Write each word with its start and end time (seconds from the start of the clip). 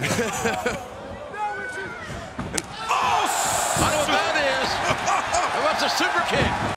oh, 0.02 0.06
I 3.76 3.90
know 3.90 3.98
what 3.98 4.08
that 4.08 4.34
is. 4.48 4.68
That's 5.80 5.82
a 5.82 5.90
super 5.90 6.22
kick. 6.26 6.69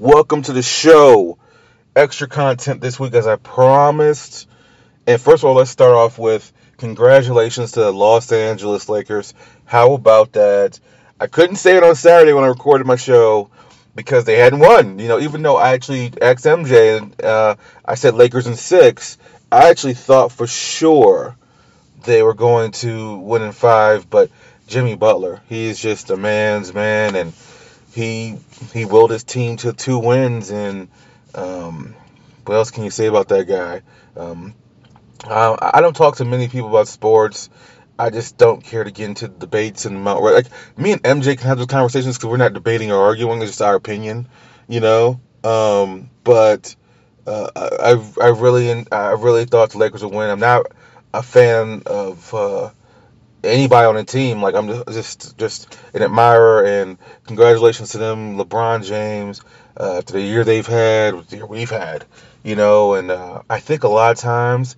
Welcome 0.00 0.40
to 0.44 0.54
the 0.54 0.62
show. 0.62 1.36
Extra 1.94 2.26
content 2.26 2.80
this 2.80 2.98
week, 2.98 3.12
as 3.12 3.26
I 3.26 3.36
promised. 3.36 4.48
And 5.06 5.20
first 5.20 5.42
of 5.42 5.50
all, 5.50 5.56
let's 5.56 5.70
start 5.70 5.92
off 5.92 6.18
with 6.18 6.50
congratulations 6.78 7.72
to 7.72 7.80
the 7.80 7.92
Los 7.92 8.32
Angeles 8.32 8.88
Lakers. 8.88 9.34
How 9.66 9.92
about 9.92 10.32
that? 10.32 10.80
I 11.20 11.26
couldn't 11.26 11.56
say 11.56 11.76
it 11.76 11.84
on 11.84 11.96
Saturday 11.96 12.32
when 12.32 12.44
I 12.44 12.46
recorded 12.46 12.86
my 12.86 12.96
show 12.96 13.50
because 13.94 14.24
they 14.24 14.38
hadn't 14.38 14.60
won. 14.60 14.98
You 14.98 15.08
know, 15.08 15.20
even 15.20 15.42
though 15.42 15.58
I 15.58 15.74
actually 15.74 16.10
ex 16.18 16.44
MJ 16.44 16.96
and 16.96 17.22
uh, 17.22 17.56
I 17.84 17.94
said 17.94 18.14
Lakers 18.14 18.46
in 18.46 18.56
six, 18.56 19.18
I 19.52 19.68
actually 19.68 19.92
thought 19.92 20.32
for 20.32 20.46
sure 20.46 21.36
they 22.06 22.22
were 22.22 22.32
going 22.32 22.70
to 22.70 23.18
win 23.18 23.42
in 23.42 23.52
five. 23.52 24.08
But 24.08 24.30
Jimmy 24.66 24.96
Butler, 24.96 25.42
he's 25.50 25.78
just 25.78 26.08
a 26.08 26.16
man's 26.16 26.72
man, 26.72 27.16
and 27.16 27.34
he 27.92 28.36
he 28.72 28.84
willed 28.84 29.10
his 29.10 29.24
team 29.24 29.56
to 29.58 29.72
two 29.72 29.98
wins. 29.98 30.50
And 30.50 30.88
um, 31.34 31.94
what 32.44 32.54
else 32.54 32.70
can 32.70 32.84
you 32.84 32.90
say 32.90 33.06
about 33.06 33.28
that 33.28 33.46
guy? 33.46 33.82
Um, 34.16 34.54
I, 35.24 35.72
I 35.74 35.80
don't 35.80 35.96
talk 35.96 36.16
to 36.16 36.24
many 36.24 36.48
people 36.48 36.68
about 36.68 36.88
sports. 36.88 37.50
I 37.98 38.08
just 38.08 38.38
don't 38.38 38.64
care 38.64 38.82
to 38.82 38.90
get 38.90 39.10
into 39.10 39.28
debates 39.28 39.84
and 39.84 40.02
mount 40.02 40.22
like 40.22 40.46
me 40.78 40.92
and 40.92 41.02
MJ 41.02 41.36
can 41.36 41.48
have 41.48 41.58
those 41.58 41.66
conversations 41.66 42.16
because 42.16 42.30
we're 42.30 42.38
not 42.38 42.54
debating 42.54 42.90
or 42.90 43.02
arguing. 43.02 43.42
It's 43.42 43.50
just 43.50 43.62
our 43.62 43.74
opinion, 43.74 44.26
you 44.68 44.80
know. 44.80 45.20
Um, 45.44 46.08
but 46.24 46.74
uh, 47.26 47.50
I 47.56 48.02
I 48.22 48.28
really 48.28 48.86
I 48.90 49.12
really 49.12 49.44
thought 49.44 49.72
the 49.72 49.78
Lakers 49.78 50.02
would 50.02 50.14
win. 50.14 50.30
I'm 50.30 50.40
not 50.40 50.66
a 51.12 51.22
fan 51.22 51.82
of 51.84 52.34
uh, 52.34 52.70
anybody 53.44 53.86
on 53.86 53.96
the 53.96 54.04
team. 54.04 54.42
Like 54.42 54.54
I'm 54.54 54.68
just 54.68 54.88
just, 54.88 55.38
just 55.38 55.78
an 55.94 56.02
admirer, 56.02 56.64
and 56.64 56.98
congratulations 57.26 57.90
to 57.90 57.98
them, 57.98 58.36
LeBron 58.38 58.84
James, 58.86 59.42
uh, 59.78 59.98
after 59.98 60.14
the 60.14 60.22
year 60.22 60.44
they've 60.44 60.66
had, 60.66 61.14
the 61.28 61.36
year 61.38 61.46
we've 61.46 61.70
had, 61.70 62.04
you 62.42 62.56
know. 62.56 62.94
And 62.94 63.10
uh, 63.10 63.42
I 63.50 63.60
think 63.60 63.84
a 63.84 63.88
lot 63.88 64.12
of 64.12 64.18
times 64.18 64.76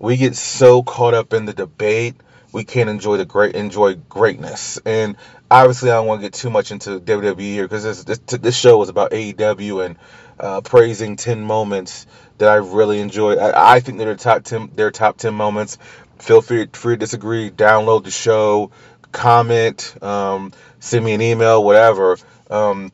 we 0.00 0.16
get 0.16 0.36
so 0.36 0.82
caught 0.82 1.14
up 1.14 1.32
in 1.32 1.44
the 1.46 1.52
debate 1.54 2.16
we 2.52 2.64
can't 2.64 2.90
enjoy 2.90 3.16
the 3.16 3.24
great 3.26 3.54
enjoy 3.56 3.94
greatness 3.94 4.78
and 4.86 5.16
obviously 5.50 5.90
i 5.90 5.94
don't 5.94 6.06
want 6.06 6.20
to 6.20 6.26
get 6.26 6.34
too 6.34 6.50
much 6.50 6.70
into 6.72 7.00
wwe 7.00 7.40
here 7.40 7.64
because 7.64 7.84
this, 7.84 8.04
this 8.04 8.18
this 8.40 8.56
show 8.56 8.82
is 8.82 8.88
about 8.88 9.12
aew 9.12 9.84
and 9.84 9.96
uh, 10.40 10.60
praising 10.62 11.16
10 11.16 11.42
moments 11.42 12.06
that 12.38 12.48
i 12.48 12.56
really 12.56 13.00
enjoy 13.00 13.36
i, 13.36 13.76
I 13.76 13.80
think 13.80 13.98
they're 13.98 14.16
top 14.16 14.44
10 14.44 14.72
their 14.74 14.90
top 14.90 15.18
10 15.18 15.34
moments 15.34 15.78
feel 16.20 16.42
free, 16.42 16.66
free 16.72 16.94
to 16.94 16.98
disagree 16.98 17.50
download 17.50 18.04
the 18.04 18.10
show 18.10 18.70
comment 19.12 19.96
um, 20.02 20.52
send 20.78 21.04
me 21.04 21.12
an 21.14 21.22
email 21.22 21.64
whatever 21.64 22.16
um, 22.50 22.92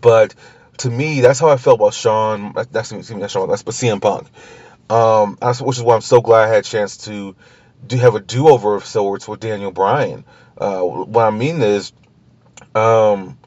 but 0.00 0.34
to 0.78 0.90
me 0.90 1.20
that's 1.20 1.38
how 1.38 1.48
i 1.48 1.56
felt 1.56 1.80
about 1.80 1.94
sean 1.94 2.52
that's, 2.54 2.68
that's, 2.70 3.08
that's 3.08 3.32
sean 3.32 3.48
that's 3.48 3.62
but 3.62 3.74
cm 3.74 4.00
punk 4.00 4.28
um, 4.88 5.36
which 5.40 5.78
is 5.78 5.82
why 5.82 5.94
I'm 5.94 6.00
so 6.00 6.20
glad 6.20 6.44
I 6.44 6.48
had 6.48 6.58
a 6.58 6.62
chance 6.62 6.96
to 6.98 7.34
do 7.86 7.96
have 7.96 8.14
a 8.14 8.20
do 8.20 8.48
over 8.48 8.74
of 8.74 8.84
sorts 8.84 9.26
with 9.26 9.40
Daniel 9.40 9.70
Bryan. 9.70 10.24
Uh, 10.56 10.80
what 10.80 11.24
I 11.24 11.30
mean 11.30 11.60
is, 11.60 11.92
um, 12.74 13.38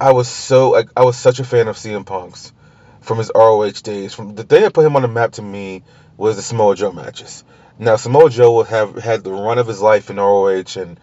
I 0.00 0.12
was 0.12 0.28
so 0.28 0.70
like, 0.70 0.90
I 0.96 1.04
was 1.04 1.16
such 1.16 1.40
a 1.40 1.44
fan 1.44 1.68
of 1.68 1.76
CM 1.76 2.04
Punk's 2.04 2.52
from 3.00 3.18
his 3.18 3.30
ROH 3.34 3.70
days. 3.82 4.14
From 4.14 4.34
the 4.34 4.44
day 4.44 4.64
I 4.64 4.68
put 4.68 4.84
him 4.84 4.96
on 4.96 5.02
the 5.02 5.08
map 5.08 5.32
to 5.32 5.42
me 5.42 5.82
was 6.16 6.36
the 6.36 6.42
Samoa 6.42 6.76
Joe 6.76 6.92
matches. 6.92 7.44
Now 7.78 7.96
Samoa 7.96 8.30
Joe 8.30 8.52
will 8.52 8.64
have 8.64 8.96
had 8.96 9.24
the 9.24 9.32
run 9.32 9.58
of 9.58 9.66
his 9.66 9.80
life 9.80 10.10
in 10.10 10.16
ROH, 10.16 10.76
and 10.76 11.00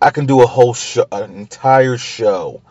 I 0.00 0.10
can 0.10 0.26
do 0.26 0.42
a 0.42 0.46
whole 0.46 0.74
show, 0.74 1.06
an 1.12 1.34
entire 1.34 1.96
show 1.98 2.62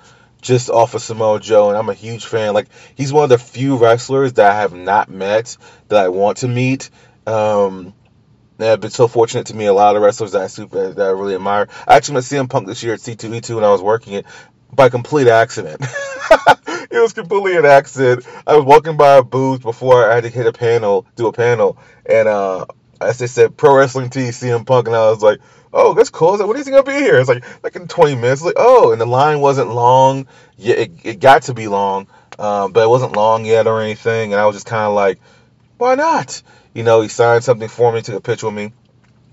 just 0.42 0.70
off 0.70 0.94
of 0.94 1.02
Samoa 1.02 1.40
Joe, 1.40 1.70
and 1.70 1.78
I'm 1.78 1.90
a 1.90 1.94
huge 1.94 2.26
fan. 2.26 2.53
Like 2.53 2.68
he's 2.96 3.14
one 3.14 3.24
of 3.24 3.30
the 3.30 3.38
few 3.38 3.78
wrestlers 3.78 4.34
that 4.34 4.52
I 4.52 4.56
have 4.56 4.74
not 4.74 5.09
met 5.09 5.58
that 5.88 6.03
I 6.03 6.09
want 6.09 6.40
to 6.40 6.48
meet. 6.48 6.90
Um, 7.26 7.94
and 8.59 8.68
I've 8.68 8.82
been 8.82 8.92
so 8.92 9.08
fortunate 9.08 9.48
to 9.48 9.56
meet 9.56 9.66
a 9.66 9.74
lot 9.74 9.96
of 9.96 10.02
wrestlers 10.02 10.34
that 10.34 10.42
I 10.42 10.48
super 10.48 10.94
that 10.94 11.06
I 11.06 11.12
really 11.12 11.36
admire. 11.36 11.68
I 11.88 11.96
actually 11.96 12.16
met 12.16 12.24
CM 12.24 12.50
Punk 12.50 12.68
this 12.68 12.84
year 12.84 12.94
at 12.94 13.00
C2E2 13.00 13.56
when 13.56 13.64
I 13.64 13.72
was 13.72 13.82
working 13.82 14.14
it 14.14 14.26
by 14.72 14.90
complete 14.90 15.28
accident. 15.28 15.84
it 16.94 17.02
was 17.02 17.14
completely 17.14 17.58
an 17.58 17.66
accident. 17.66 18.26
I 18.46 18.56
was 18.56 18.66
walking 18.66 18.98
by 18.98 19.16
a 19.16 19.24
booth 19.24 19.64
before 19.64 20.09
I 20.09 20.16
had 20.16 20.24
to 20.26 20.30
hit 20.30 20.46
a 20.46 20.54
panel, 20.54 21.08
do 21.16 21.28
a 21.28 21.34
panel, 21.34 21.78
and 22.06 22.28
uh, 22.28 22.66
as 23.02 23.18
they 23.18 23.28
said, 23.28 23.58
Pro 23.58 23.76
Wrestling 23.76 24.12
Tees 24.12 24.40
CM 24.40 24.66
Punk, 24.66 24.88
and 24.88 24.96
I 24.96 25.09
was 25.09 25.24
like, 25.24 25.40
oh, 25.74 25.96
that's 25.96 26.12
cool. 26.12 26.30
I 26.30 26.32
was 26.32 26.40
like, 26.42 26.50
when 26.50 26.58
is 26.58 26.68
he 26.68 26.72
gonna 26.72 26.84
be 26.84 26.94
here? 26.94 27.18
It's 27.18 27.28
like 27.28 27.44
like 27.64 27.76
in 27.76 27.88
20 27.88 28.16
minutes. 28.16 28.44
Like, 28.44 28.56
oh, 28.58 28.92
and 28.92 29.02
the 29.02 29.08
line 29.08 29.40
wasn't 29.40 29.74
long. 29.74 30.28
Yeah, 30.56 30.76
it, 30.76 30.92
it 31.03 31.20
got 31.20 31.44
to 31.44 31.56
be 31.56 31.68
long, 31.68 32.08
um, 32.38 32.72
but 32.72 32.84
it 32.84 32.90
wasn't 32.90 33.16
long 33.16 33.44
yet 33.44 33.66
or 33.66 33.82
anything. 33.82 34.32
And 34.32 34.40
I 34.40 34.46
was 34.46 34.56
just 34.56 34.68
kind 34.68 34.86
of 34.86 34.94
like, 34.94 35.20
why 35.78 35.96
not? 35.96 36.44
You 36.76 36.84
know, 36.84 37.02
he 37.02 37.08
signed 37.09 37.44
something 37.44 37.70
for 37.70 37.92
me, 37.92 38.02
took 38.02 38.16
a 38.16 38.22
picture 38.22 38.48
with 38.48 38.56
me, 38.56 38.72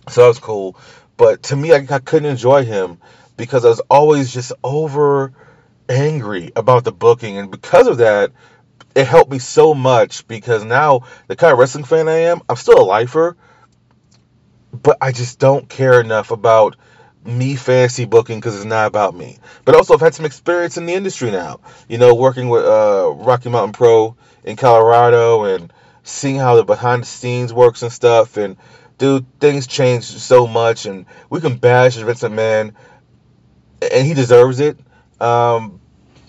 so 0.09 0.23
that 0.23 0.29
was 0.29 0.39
cool. 0.39 0.77
But 1.19 1.43
to 1.45 1.57
me, 1.57 1.73
I, 1.73 1.87
I 1.91 1.99
couldn't 1.99 2.31
enjoy 2.31 2.65
him 2.65 2.99
because 3.37 3.67
I 3.67 3.69
was 3.69 3.81
always 3.91 4.33
just 4.33 4.53
over 4.65 5.35
angry 5.91 6.53
about 6.57 6.85
the 6.85 6.93
booking, 6.93 7.37
and 7.37 7.51
because 7.51 7.87
of 7.87 7.99
that, 7.99 8.33
it 8.95 9.07
helped 9.07 9.31
me 9.31 9.39
so 9.39 9.75
much 9.75 10.27
because 10.27 10.65
now 10.65 11.03
the 11.27 11.37
kind 11.37 11.53
of 11.53 11.59
wrestling 11.59 11.85
fan 11.85 12.09
I 12.09 12.19
am, 12.21 12.41
I'm 12.49 12.57
still 12.57 12.81
a 12.81 12.85
lifer, 12.85 13.37
but 14.73 14.97
I 15.01 15.13
just 15.13 15.39
don't 15.39 15.69
care 15.69 16.01
enough 16.01 16.31
about 16.31 16.77
me 17.25 17.55
fancy 17.57 18.05
booking 18.05 18.39
because 18.39 18.57
it's 18.57 18.65
not 18.65 18.87
about 18.87 19.15
me. 19.15 19.39
But 19.65 19.75
also, 19.75 19.95
I've 19.95 20.01
had 20.01 20.15
some 20.15 20.27
experience 20.27 20.77
in 20.77 20.87
the 20.87 20.95
industry 20.95 21.31
now. 21.31 21.61
You 21.89 21.99
know, 21.99 22.15
working 22.15 22.49
with 22.49 22.65
uh, 22.65 23.13
Rocky 23.15 23.51
Mountain 23.51 23.73
Pro 23.73 24.17
in 24.45 24.57
Colorado 24.57 25.45
and 25.45 25.73
seeing 26.03 26.37
how 26.37 26.57
the 26.57 26.65
behind 26.65 27.03
the 27.03 27.07
scenes 27.07 27.53
works 27.53 27.83
and 27.83 27.93
stuff. 27.93 28.37
And 28.37 28.57
dude, 28.99 29.27
things 29.41 29.67
change 29.67 30.05
so 30.05 30.47
much, 30.47 30.87
and 30.87 31.07
we 31.29 31.41
can 31.41 31.57
bash 31.57 31.97
Vince 31.97 32.23
McMahon, 32.23 32.75
and 33.83 34.07
he 34.07 34.15
deserves 34.15 34.61
it. 34.61 34.79
Um, 35.21 35.80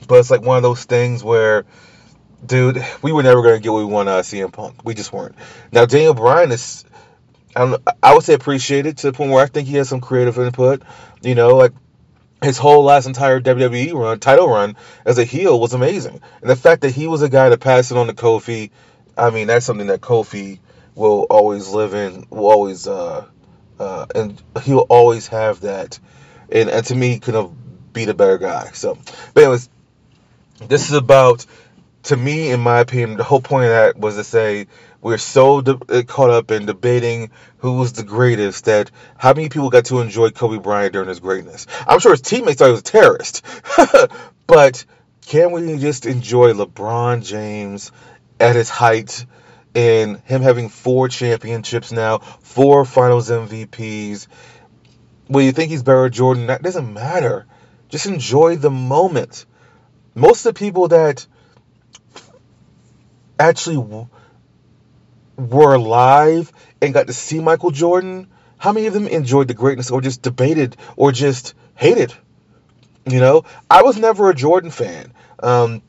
but 0.07 0.19
it's 0.19 0.31
like 0.31 0.42
one 0.42 0.57
of 0.57 0.63
those 0.63 0.83
things 0.83 1.24
where, 1.24 1.65
dude, 2.45 2.83
we 3.01 3.12
were 3.12 3.24
never 3.24 3.42
gonna 3.42 3.59
get 3.59 3.71
what 3.71 3.80
we 3.80 3.86
want 3.86 4.09
out 4.09 4.19
of 4.19 4.25
CM 4.25 4.51
Punk. 4.51 4.83
We 4.83 4.94
just 4.94 5.13
weren't. 5.13 5.36
Now 5.71 5.86
Daniel 5.86 6.13
Bryan 6.13 6.51
is 6.51 6.86
I 7.56 7.65
know, 7.65 7.80
I 8.01 8.13
would 8.13 8.24
say 8.24 8.33
appreciated 8.33 8.98
to 9.00 9.12
the 9.12 9.18
point 9.18 9.31
where 9.31 9.44
I 9.44 9.48
think 9.48 9.68
he 9.68 9.75
has 9.77 9.89
some 9.89 10.01
creative 10.01 10.38
input. 10.38 10.83
You 11.21 11.36
know, 11.36 11.56
like 11.56 11.74
his 12.42 12.57
whole 12.57 12.83
last 12.83 13.06
entire 13.06 13.39
WWE 13.39 13.94
run, 13.94 14.19
title 14.19 14.48
run 14.48 14.75
as 15.06 15.18
a 15.18 15.24
heel 15.24 15.59
was 15.59 15.74
amazing. 15.74 16.21
And 16.42 16.50
the 16.50 16.56
fact 16.56 16.81
that 16.81 16.92
he 16.92 17.07
was 17.07 17.21
a 17.21 17.30
guy 17.30 17.50
to 17.50 17.57
pass 17.57 17.92
it 17.92 17.98
on 17.98 18.07
to 18.07 18.13
Kofi, 18.13 18.71
I 19.18 19.30
mean, 19.30 19.48
that's 19.48 19.65
something 19.65 19.88
that 19.88 20.01
Kofi 20.01 20.59
will 20.95 21.27
always 21.30 21.69
live 21.69 21.94
in, 21.94 22.25
will 22.30 22.51
always, 22.51 22.88
uh, 22.88 23.25
uh, 23.80 24.06
and 24.15 24.42
he'll 24.63 24.88
always 24.89 25.27
have 25.27 25.62
that. 25.62 26.00
And, 26.51 26.69
and 26.69 26.86
to 26.88 26.95
me, 26.95 27.19
could 27.19 27.36
have 27.36 27.51
beat 27.94 28.09
a 28.09 28.13
better 28.13 28.38
guy. 28.38 28.71
So, 28.71 28.98
but 29.33 29.44
anyways, 29.44 29.69
this 30.67 30.89
is 30.89 30.93
about, 30.95 31.45
to 32.03 32.17
me, 32.17 32.51
in 32.51 32.59
my 32.59 32.79
opinion, 32.79 33.17
the 33.17 33.23
whole 33.23 33.41
point 33.41 33.65
of 33.65 33.71
that 33.71 33.97
was 33.97 34.15
to 34.15 34.23
say, 34.23 34.67
we're 35.01 35.17
so 35.17 35.61
de- 35.61 35.79
uh, 35.89 36.03
caught 36.03 36.29
up 36.29 36.51
in 36.51 36.65
debating 36.65 37.31
who 37.57 37.73
was 37.73 37.93
the 37.93 38.03
greatest 38.03 38.65
that 38.65 38.91
how 39.17 39.33
many 39.33 39.49
people 39.49 39.69
got 39.69 39.85
to 39.85 39.99
enjoy 39.99 40.29
Kobe 40.29 40.59
Bryant 40.59 40.93
during 40.93 41.09
his 41.09 41.19
greatness. 41.19 41.65
I'm 41.87 41.99
sure 41.99 42.11
his 42.11 42.21
teammates 42.21 42.59
thought 42.59 42.67
he 42.67 42.71
was 42.71 42.81
a 42.81 42.83
terrorist, 42.83 43.45
but 44.47 44.85
can 45.25 45.51
we 45.51 45.77
just 45.77 46.05
enjoy 46.05 46.53
LeBron 46.53 47.25
James 47.25 47.91
at 48.39 48.55
his 48.55 48.69
height 48.69 49.25
and 49.73 50.19
him 50.25 50.41
having 50.41 50.69
four 50.69 51.07
championships 51.07 51.91
now, 51.91 52.19
four 52.19 52.85
Finals 52.85 53.29
MVPs? 53.29 54.27
Well, 55.29 55.43
you 55.43 55.51
think 55.51 55.71
he's 55.71 55.83
better 55.83 56.09
Jordan? 56.09 56.47
That 56.47 56.61
doesn't 56.61 56.93
matter. 56.93 57.47
Just 57.89 58.05
enjoy 58.05 58.57
the 58.57 58.69
moment. 58.69 59.45
Most 60.15 60.45
of 60.45 60.53
the 60.53 60.59
people 60.59 60.89
that 60.89 61.25
actually 63.39 64.07
were 65.37 65.73
alive 65.73 66.51
and 66.81 66.93
got 66.93 67.07
to 67.07 67.13
see 67.13 67.39
Michael 67.39 67.71
Jordan, 67.71 68.27
how 68.57 68.71
many 68.71 68.87
of 68.87 68.93
them 68.93 69.07
enjoyed 69.07 69.47
the 69.47 69.53
greatness 69.53 69.89
or 69.89 70.01
just 70.01 70.21
debated 70.21 70.77
or 70.95 71.11
just 71.11 71.53
hated? 71.75 72.13
You 73.05 73.19
know, 73.19 73.45
I 73.69 73.81
was 73.81 73.97
never 73.97 74.29
a 74.29 74.35
Jordan 74.35 74.69
fan. 74.69 75.13
Um, 75.41 75.81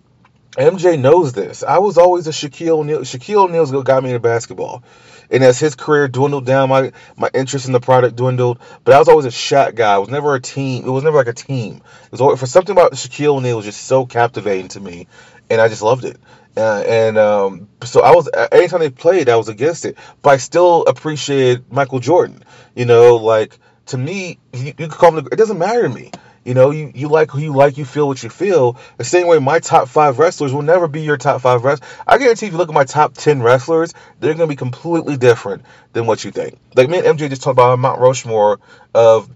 MJ 0.52 1.00
knows 1.00 1.32
this. 1.32 1.62
I 1.62 1.78
was 1.78 1.96
always 1.96 2.26
a 2.26 2.30
Shaquille 2.30 2.80
O'Neal. 2.80 3.00
Shaquille 3.00 3.48
O'Neal's 3.48 3.72
got 3.84 4.02
me 4.02 4.10
into 4.10 4.20
basketball. 4.20 4.84
And 5.30 5.42
as 5.42 5.58
his 5.58 5.74
career 5.74 6.08
dwindled 6.08 6.44
down, 6.44 6.68
my, 6.68 6.92
my 7.16 7.30
interest 7.32 7.66
in 7.66 7.72
the 7.72 7.80
product 7.80 8.16
dwindled. 8.16 8.58
But 8.84 8.94
I 8.94 8.98
was 8.98 9.08
always 9.08 9.24
a 9.24 9.30
Shaq 9.30 9.74
guy. 9.74 9.94
I 9.94 9.98
was 9.98 10.10
never 10.10 10.34
a 10.34 10.40
team. 10.40 10.84
It 10.84 10.90
was 10.90 11.04
never 11.04 11.16
like 11.16 11.26
a 11.26 11.32
team. 11.32 11.76
It 11.76 12.12
was 12.12 12.20
always, 12.20 12.38
for 12.38 12.46
something 12.46 12.72
about 12.74 12.92
Shaquille 12.92 13.36
O'Neal 13.36 13.56
was 13.56 13.64
just 13.64 13.82
so 13.84 14.04
captivating 14.04 14.68
to 14.68 14.80
me, 14.80 15.06
and 15.48 15.58
I 15.58 15.68
just 15.68 15.80
loved 15.80 16.04
it. 16.04 16.18
Uh, 16.54 16.84
and 16.86 17.16
um, 17.16 17.68
so 17.82 18.02
I 18.02 18.10
was 18.10 18.28
anytime 18.52 18.80
they 18.80 18.90
played, 18.90 19.30
I 19.30 19.36
was 19.36 19.48
against 19.48 19.86
it. 19.86 19.96
But 20.20 20.30
I 20.30 20.36
still 20.36 20.84
appreciated 20.84 21.72
Michael 21.72 22.00
Jordan. 22.00 22.44
You 22.74 22.84
know, 22.84 23.16
like 23.16 23.58
to 23.86 23.96
me, 23.96 24.38
you, 24.52 24.66
you 24.66 24.74
could 24.74 24.90
call 24.90 25.16
him. 25.16 25.26
It 25.32 25.36
doesn't 25.36 25.58
matter 25.58 25.82
to 25.82 25.88
me. 25.88 26.10
You 26.44 26.54
know, 26.54 26.70
you, 26.70 26.90
you 26.94 27.08
like 27.08 27.30
who 27.30 27.40
you 27.40 27.54
like, 27.54 27.78
you 27.78 27.84
feel 27.84 28.08
what 28.08 28.22
you 28.22 28.28
feel. 28.28 28.76
The 28.96 29.04
same 29.04 29.26
way 29.28 29.38
my 29.38 29.60
top 29.60 29.88
five 29.88 30.18
wrestlers 30.18 30.52
will 30.52 30.62
never 30.62 30.88
be 30.88 31.02
your 31.02 31.16
top 31.16 31.40
five 31.40 31.62
wrestlers. 31.64 31.88
I 32.06 32.18
guarantee 32.18 32.46
if 32.46 32.52
you 32.52 32.58
look 32.58 32.68
at 32.68 32.74
my 32.74 32.84
top 32.84 33.14
10 33.14 33.42
wrestlers, 33.42 33.94
they're 34.18 34.34
going 34.34 34.48
to 34.48 34.52
be 34.52 34.56
completely 34.56 35.16
different 35.16 35.64
than 35.92 36.06
what 36.06 36.24
you 36.24 36.32
think. 36.32 36.58
Like 36.74 36.88
me 36.88 36.98
and 36.98 37.18
MJ 37.18 37.28
just 37.28 37.42
talked 37.42 37.54
about 37.54 37.78
Mount 37.78 38.00
Rushmore 38.00 38.58
of 38.94 39.30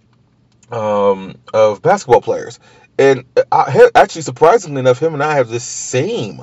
um, 0.71 1.37
of 1.55 1.81
basketball 1.81 2.21
players. 2.21 2.59
And 2.99 3.25
I, 3.53 3.91
actually, 3.95 4.23
surprisingly 4.23 4.81
enough, 4.81 4.99
him 4.99 5.15
and 5.15 5.23
I 5.23 5.37
have 5.37 5.49
the 5.49 5.61
same 5.61 6.41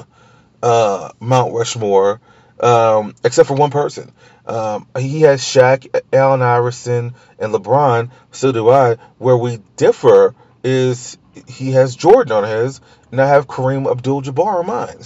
uh, 0.62 1.10
Mount 1.20 1.54
Rushmore, 1.54 2.22
um, 2.60 3.16
except 3.24 3.48
for 3.48 3.56
one 3.56 3.72
person. 3.72 4.12
Um, 4.46 4.88
he 4.98 5.22
has 5.22 5.42
Shaq, 5.42 5.88
Allen 6.14 6.42
Iverson, 6.42 7.16
and 7.40 7.54
LeBron. 7.54 8.12
So 8.32 8.52
do 8.52 8.70
I. 8.70 8.98
Where 9.18 9.38
we 9.38 9.60
differ 9.78 10.36
is 10.64 11.18
he 11.48 11.72
has 11.72 11.96
Jordan 11.96 12.32
on 12.32 12.44
his, 12.44 12.82
and 13.12 13.22
I 13.22 13.28
have 13.28 13.48
Kareem 13.48 13.90
Abdul-Jabbar 13.90 14.60
on 14.60 14.68
mine. 14.68 15.04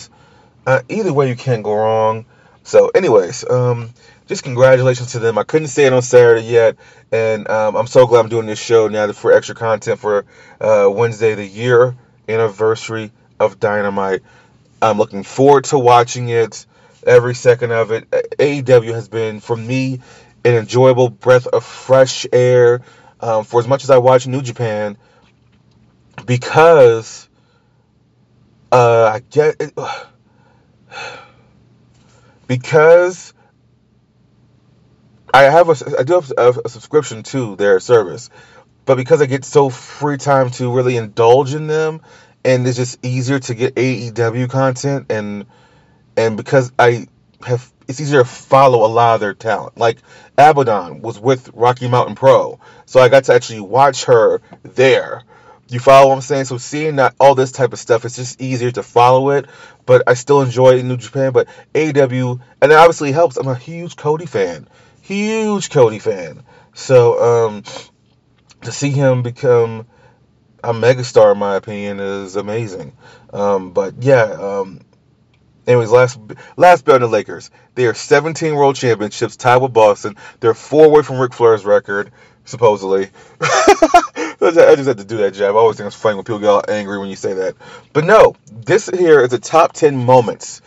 Uh, 0.65 0.81
either 0.89 1.13
way, 1.13 1.29
you 1.29 1.35
can't 1.35 1.63
go 1.63 1.73
wrong. 1.73 2.25
So, 2.63 2.89
anyways, 2.89 3.49
um, 3.49 3.89
just 4.27 4.43
congratulations 4.43 5.13
to 5.13 5.19
them. 5.19 5.37
I 5.37 5.43
couldn't 5.43 5.69
say 5.69 5.85
it 5.85 5.93
on 5.93 6.01
Saturday 6.01 6.45
yet, 6.45 6.75
and 7.11 7.49
um, 7.49 7.75
I'm 7.75 7.87
so 7.87 8.05
glad 8.05 8.19
I'm 8.19 8.29
doing 8.29 8.45
this 8.45 8.59
show 8.59 8.87
now 8.89 9.11
for 9.13 9.31
extra 9.31 9.55
content 9.55 9.99
for 9.99 10.25
uh, 10.59 10.89
Wednesday, 10.91 11.35
the 11.35 11.45
year 11.45 11.95
anniversary 12.27 13.11
of 13.39 13.59
Dynamite. 13.59 14.21
I'm 14.81 14.97
looking 14.97 15.23
forward 15.23 15.63
to 15.65 15.79
watching 15.79 16.29
it, 16.29 16.65
every 17.05 17.35
second 17.35 17.71
of 17.71 17.91
it. 17.91 18.09
AEW 18.11 18.93
has 18.93 19.07
been, 19.07 19.39
for 19.39 19.55
me, 19.55 20.01
an 20.43 20.53
enjoyable 20.55 21.09
breath 21.09 21.47
of 21.47 21.63
fresh 21.63 22.27
air 22.31 22.81
um, 23.21 23.43
for 23.43 23.59
as 23.59 23.67
much 23.67 23.83
as 23.83 23.89
I 23.89 23.97
watch 23.97 24.27
New 24.27 24.41
Japan 24.41 24.97
because 26.27 27.27
uh, 28.71 29.11
I 29.15 29.21
get 29.31 29.55
it. 29.59 29.73
Because 32.47 33.33
I 35.33 35.43
have 35.43 35.67
a 35.67 35.99
I 35.99 36.03
do 36.03 36.13
have 36.13 36.31
a, 36.37 36.61
a 36.63 36.69
subscription 36.69 37.23
to 37.23 37.57
their 37.57 37.81
service, 37.81 38.29
but 38.85 38.95
because 38.95 39.21
I 39.21 39.25
get 39.25 39.43
so 39.43 39.69
free 39.69 40.15
time 40.15 40.51
to 40.51 40.73
really 40.73 40.95
indulge 40.95 41.53
in 41.53 41.67
them, 41.67 41.99
and 42.45 42.65
it's 42.65 42.77
just 42.77 43.05
easier 43.05 43.39
to 43.39 43.53
get 43.53 43.75
AEW 43.75 44.49
content, 44.49 45.07
and 45.11 45.45
and 46.15 46.37
because 46.37 46.71
I 46.79 47.07
have 47.45 47.69
it's 47.89 47.99
easier 47.99 48.19
to 48.19 48.25
follow 48.25 48.85
a 48.85 48.87
lot 48.87 49.15
of 49.15 49.19
their 49.19 49.33
talent. 49.33 49.77
Like 49.77 49.97
Abaddon 50.37 51.01
was 51.01 51.19
with 51.19 51.49
Rocky 51.53 51.89
Mountain 51.89 52.15
Pro, 52.15 52.61
so 52.85 53.01
I 53.01 53.09
got 53.09 53.25
to 53.25 53.33
actually 53.33 53.59
watch 53.59 54.05
her 54.05 54.41
there. 54.63 55.25
You 55.69 55.79
follow 55.79 56.09
what 56.09 56.15
I'm 56.15 56.21
saying? 56.21 56.45
So 56.45 56.57
seeing 56.57 56.95
that 56.97 57.15
all 57.19 57.35
this 57.35 57.51
type 57.51 57.73
of 57.73 57.79
stuff, 57.79 58.05
it's 58.05 58.15
just 58.15 58.41
easier 58.41 58.71
to 58.71 58.83
follow 58.83 59.31
it. 59.31 59.45
But 59.85 60.03
I 60.07 60.13
still 60.13 60.41
enjoy 60.41 60.81
New 60.81 60.97
Japan. 60.97 61.33
But 61.33 61.47
AW, 61.75 62.39
and 62.61 62.71
it 62.71 62.75
obviously 62.75 63.11
helps. 63.11 63.37
I'm 63.37 63.47
a 63.47 63.55
huge 63.55 63.95
Cody 63.95 64.25
fan, 64.25 64.67
huge 65.01 65.69
Cody 65.69 65.99
fan. 65.99 66.43
So 66.73 67.47
um, 67.47 67.63
to 68.61 68.71
see 68.71 68.91
him 68.91 69.23
become 69.23 69.87
a 70.63 70.73
megastar, 70.73 71.33
in 71.33 71.37
my 71.37 71.55
opinion, 71.55 71.99
is 71.99 72.35
amazing. 72.35 72.93
Um, 73.33 73.71
but 73.71 74.01
yeah. 74.01 74.23
Um, 74.23 74.81
anyways, 75.67 75.91
last 75.91 76.19
last 76.55 76.85
bit 76.85 76.95
on 76.95 77.01
the 77.01 77.07
Lakers. 77.07 77.51
They 77.75 77.85
are 77.87 77.93
17 77.93 78.55
World 78.55 78.75
Championships, 78.75 79.35
tied 79.35 79.57
with 79.57 79.73
Boston. 79.73 80.15
They're 80.39 80.53
four 80.53 80.85
away 80.85 81.03
from 81.03 81.19
Ric 81.19 81.33
Flair's 81.33 81.65
record, 81.65 82.11
supposedly. 82.47 83.09
I 83.41 84.75
just 84.75 84.87
had 84.87 84.97
to 84.97 85.05
do 85.05 85.17
that 85.17 85.33
jab. 85.33 85.55
I 85.55 85.57
always 85.57 85.77
think 85.77 85.87
it's 85.87 85.95
funny 85.95 86.15
when 86.15 86.23
people 86.23 86.39
get 86.39 86.49
all 86.49 86.63
angry 86.67 86.97
when 86.97 87.09
you 87.09 87.15
say 87.15 87.33
that. 87.33 87.55
But 87.93 88.05
no, 88.05 88.35
this 88.51 88.87
here 88.87 89.21
is 89.21 89.33
a 89.33 89.39
top 89.39 89.73
10 89.73 89.95
moments. 89.97 90.61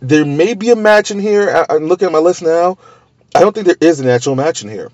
There 0.00 0.24
may 0.24 0.54
be 0.54 0.70
a 0.70 0.76
match 0.76 1.10
in 1.10 1.18
here. 1.18 1.64
I, 1.68 1.74
am 1.74 1.86
looking 1.86 2.06
at 2.06 2.12
my 2.12 2.18
list 2.18 2.42
now. 2.42 2.78
I 3.34 3.40
don't 3.40 3.54
think 3.54 3.66
there 3.66 3.76
is 3.80 4.00
an 4.00 4.08
actual 4.08 4.34
match 4.34 4.62
in 4.62 4.68
here. 4.68 4.90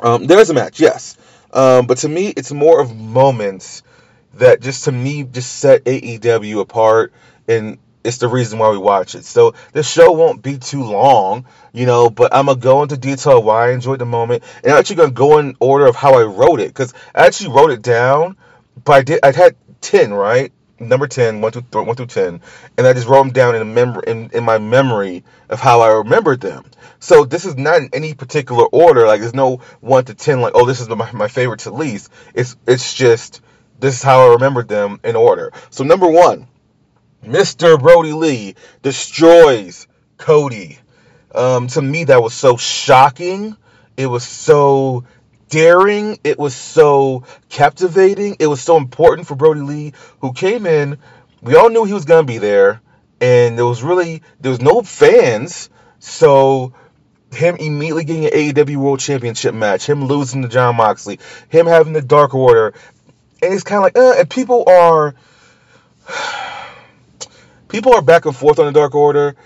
Um, 0.00 0.26
there 0.26 0.38
is 0.38 0.50
a 0.50 0.54
match, 0.54 0.80
yes. 0.80 1.16
Um, 1.52 1.86
but 1.86 1.98
to 1.98 2.08
me, 2.08 2.28
it's 2.28 2.52
more 2.52 2.80
of 2.80 2.94
moments 2.94 3.82
that 4.34 4.60
just 4.60 4.84
to 4.84 4.92
me 4.92 5.24
just 5.24 5.52
set 5.56 5.84
AEW 5.84 6.60
apart 6.60 7.12
and 7.48 7.78
it's 8.06 8.18
the 8.18 8.28
reason 8.28 8.58
why 8.58 8.70
we 8.70 8.78
watch 8.78 9.14
it. 9.14 9.24
So 9.24 9.54
the 9.72 9.82
show 9.82 10.12
won't 10.12 10.42
be 10.42 10.58
too 10.58 10.84
long, 10.84 11.46
you 11.72 11.86
know, 11.86 12.08
but 12.10 12.34
I'm 12.34 12.46
gonna 12.46 12.58
go 12.58 12.82
into 12.82 12.96
detail 12.96 13.42
why 13.42 13.68
I 13.68 13.72
enjoyed 13.72 13.98
the 13.98 14.06
moment, 14.06 14.44
and 14.62 14.72
I'm 14.72 14.78
actually 14.78 14.96
gonna 14.96 15.10
go 15.10 15.38
in 15.38 15.56
order 15.60 15.86
of 15.86 15.96
how 15.96 16.18
I 16.18 16.24
wrote 16.24 16.60
it 16.60 16.68
because 16.68 16.94
I 17.14 17.26
actually 17.26 17.50
wrote 17.50 17.70
it 17.70 17.82
down, 17.82 18.36
but 18.84 18.92
I 18.92 19.02
did 19.02 19.20
I 19.22 19.32
had 19.32 19.56
ten 19.80 20.12
right, 20.12 20.52
number 20.80 21.06
10, 21.06 21.40
1 21.40 21.52
through, 21.52 21.62
th- 21.70 21.86
1 21.86 21.96
through 21.96 22.06
10, 22.06 22.40
and 22.76 22.86
I 22.86 22.92
just 22.92 23.08
wrote 23.08 23.24
them 23.24 23.32
down 23.32 23.54
in, 23.54 23.62
a 23.62 23.64
mem- 23.64 24.00
in, 24.06 24.30
in 24.32 24.44
my 24.44 24.58
memory 24.58 25.24
of 25.48 25.60
how 25.60 25.80
I 25.80 25.88
remembered 25.88 26.40
them. 26.40 26.64
So 26.98 27.24
this 27.24 27.44
is 27.44 27.56
not 27.56 27.76
in 27.80 27.90
any 27.92 28.14
particular 28.14 28.64
order. 28.66 29.06
Like 29.06 29.20
there's 29.20 29.34
no 29.34 29.58
1 29.80 30.04
to 30.06 30.14
10, 30.14 30.40
like, 30.40 30.52
oh, 30.54 30.66
this 30.66 30.80
is 30.80 30.88
my, 30.88 31.10
my 31.12 31.28
favorite 31.28 31.60
to 31.60 31.70
least. 31.70 32.10
It's, 32.34 32.56
it's 32.66 32.94
just, 32.94 33.40
this 33.78 33.96
is 33.96 34.02
how 34.02 34.28
I 34.28 34.32
remembered 34.34 34.68
them 34.68 35.00
in 35.04 35.16
order. 35.16 35.52
So 35.70 35.84
number 35.84 36.08
one, 36.08 36.46
Mr. 37.26 37.78
Brodie 37.78 38.12
Lee 38.12 38.54
destroys 38.82 39.88
Cody. 40.16 40.78
Um, 41.34 41.66
to 41.68 41.82
me, 41.82 42.04
that 42.04 42.22
was 42.22 42.32
so 42.32 42.56
shocking. 42.56 43.56
It 43.96 44.06
was 44.06 44.22
so 44.24 45.04
daring. 45.48 46.18
It 46.22 46.38
was 46.38 46.54
so 46.54 47.24
captivating. 47.48 48.36
It 48.38 48.46
was 48.46 48.60
so 48.60 48.76
important 48.76 49.26
for 49.26 49.34
Brodie 49.34 49.60
Lee, 49.60 49.92
who 50.20 50.32
came 50.32 50.66
in. 50.66 50.98
We 51.42 51.56
all 51.56 51.68
knew 51.68 51.84
he 51.84 51.92
was 51.92 52.04
going 52.04 52.24
to 52.24 52.32
be 52.32 52.38
there. 52.38 52.80
And 53.20 53.58
there 53.58 53.66
was 53.66 53.82
really, 53.82 54.22
there 54.40 54.50
was 54.50 54.60
no 54.60 54.82
fans. 54.82 55.68
So 55.98 56.74
him 57.32 57.56
immediately 57.56 58.04
getting 58.04 58.26
an 58.26 58.32
AEW 58.32 58.76
World 58.76 59.00
Championship 59.00 59.54
match, 59.54 59.86
him 59.86 60.04
losing 60.04 60.42
to 60.42 60.48
Jon 60.48 60.76
Moxley, 60.76 61.18
him 61.48 61.66
having 61.66 61.92
the 61.92 62.02
Dark 62.02 62.34
Order. 62.34 62.72
And 63.42 63.52
it's 63.52 63.64
kind 63.64 63.78
of 63.78 63.82
like, 63.82 63.98
uh, 63.98 64.20
and 64.20 64.30
people 64.30 64.64
are 64.68 65.14
people 67.68 67.94
are 67.94 68.02
back 68.02 68.26
and 68.26 68.36
forth 68.36 68.58
on 68.58 68.66
the 68.66 68.72
Dark 68.72 68.94
Order. 68.94 69.36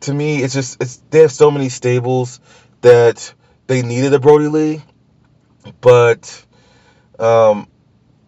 To 0.00 0.14
me, 0.14 0.42
it's 0.42 0.54
just 0.54 0.82
it's 0.82 0.98
they 1.10 1.20
have 1.20 1.32
so 1.32 1.50
many 1.50 1.68
stables 1.68 2.40
that 2.80 3.32
they 3.66 3.82
needed 3.82 4.12
a 4.14 4.18
Brodie 4.18 4.48
Lee, 4.48 4.82
but 5.80 6.44
um, 7.18 7.68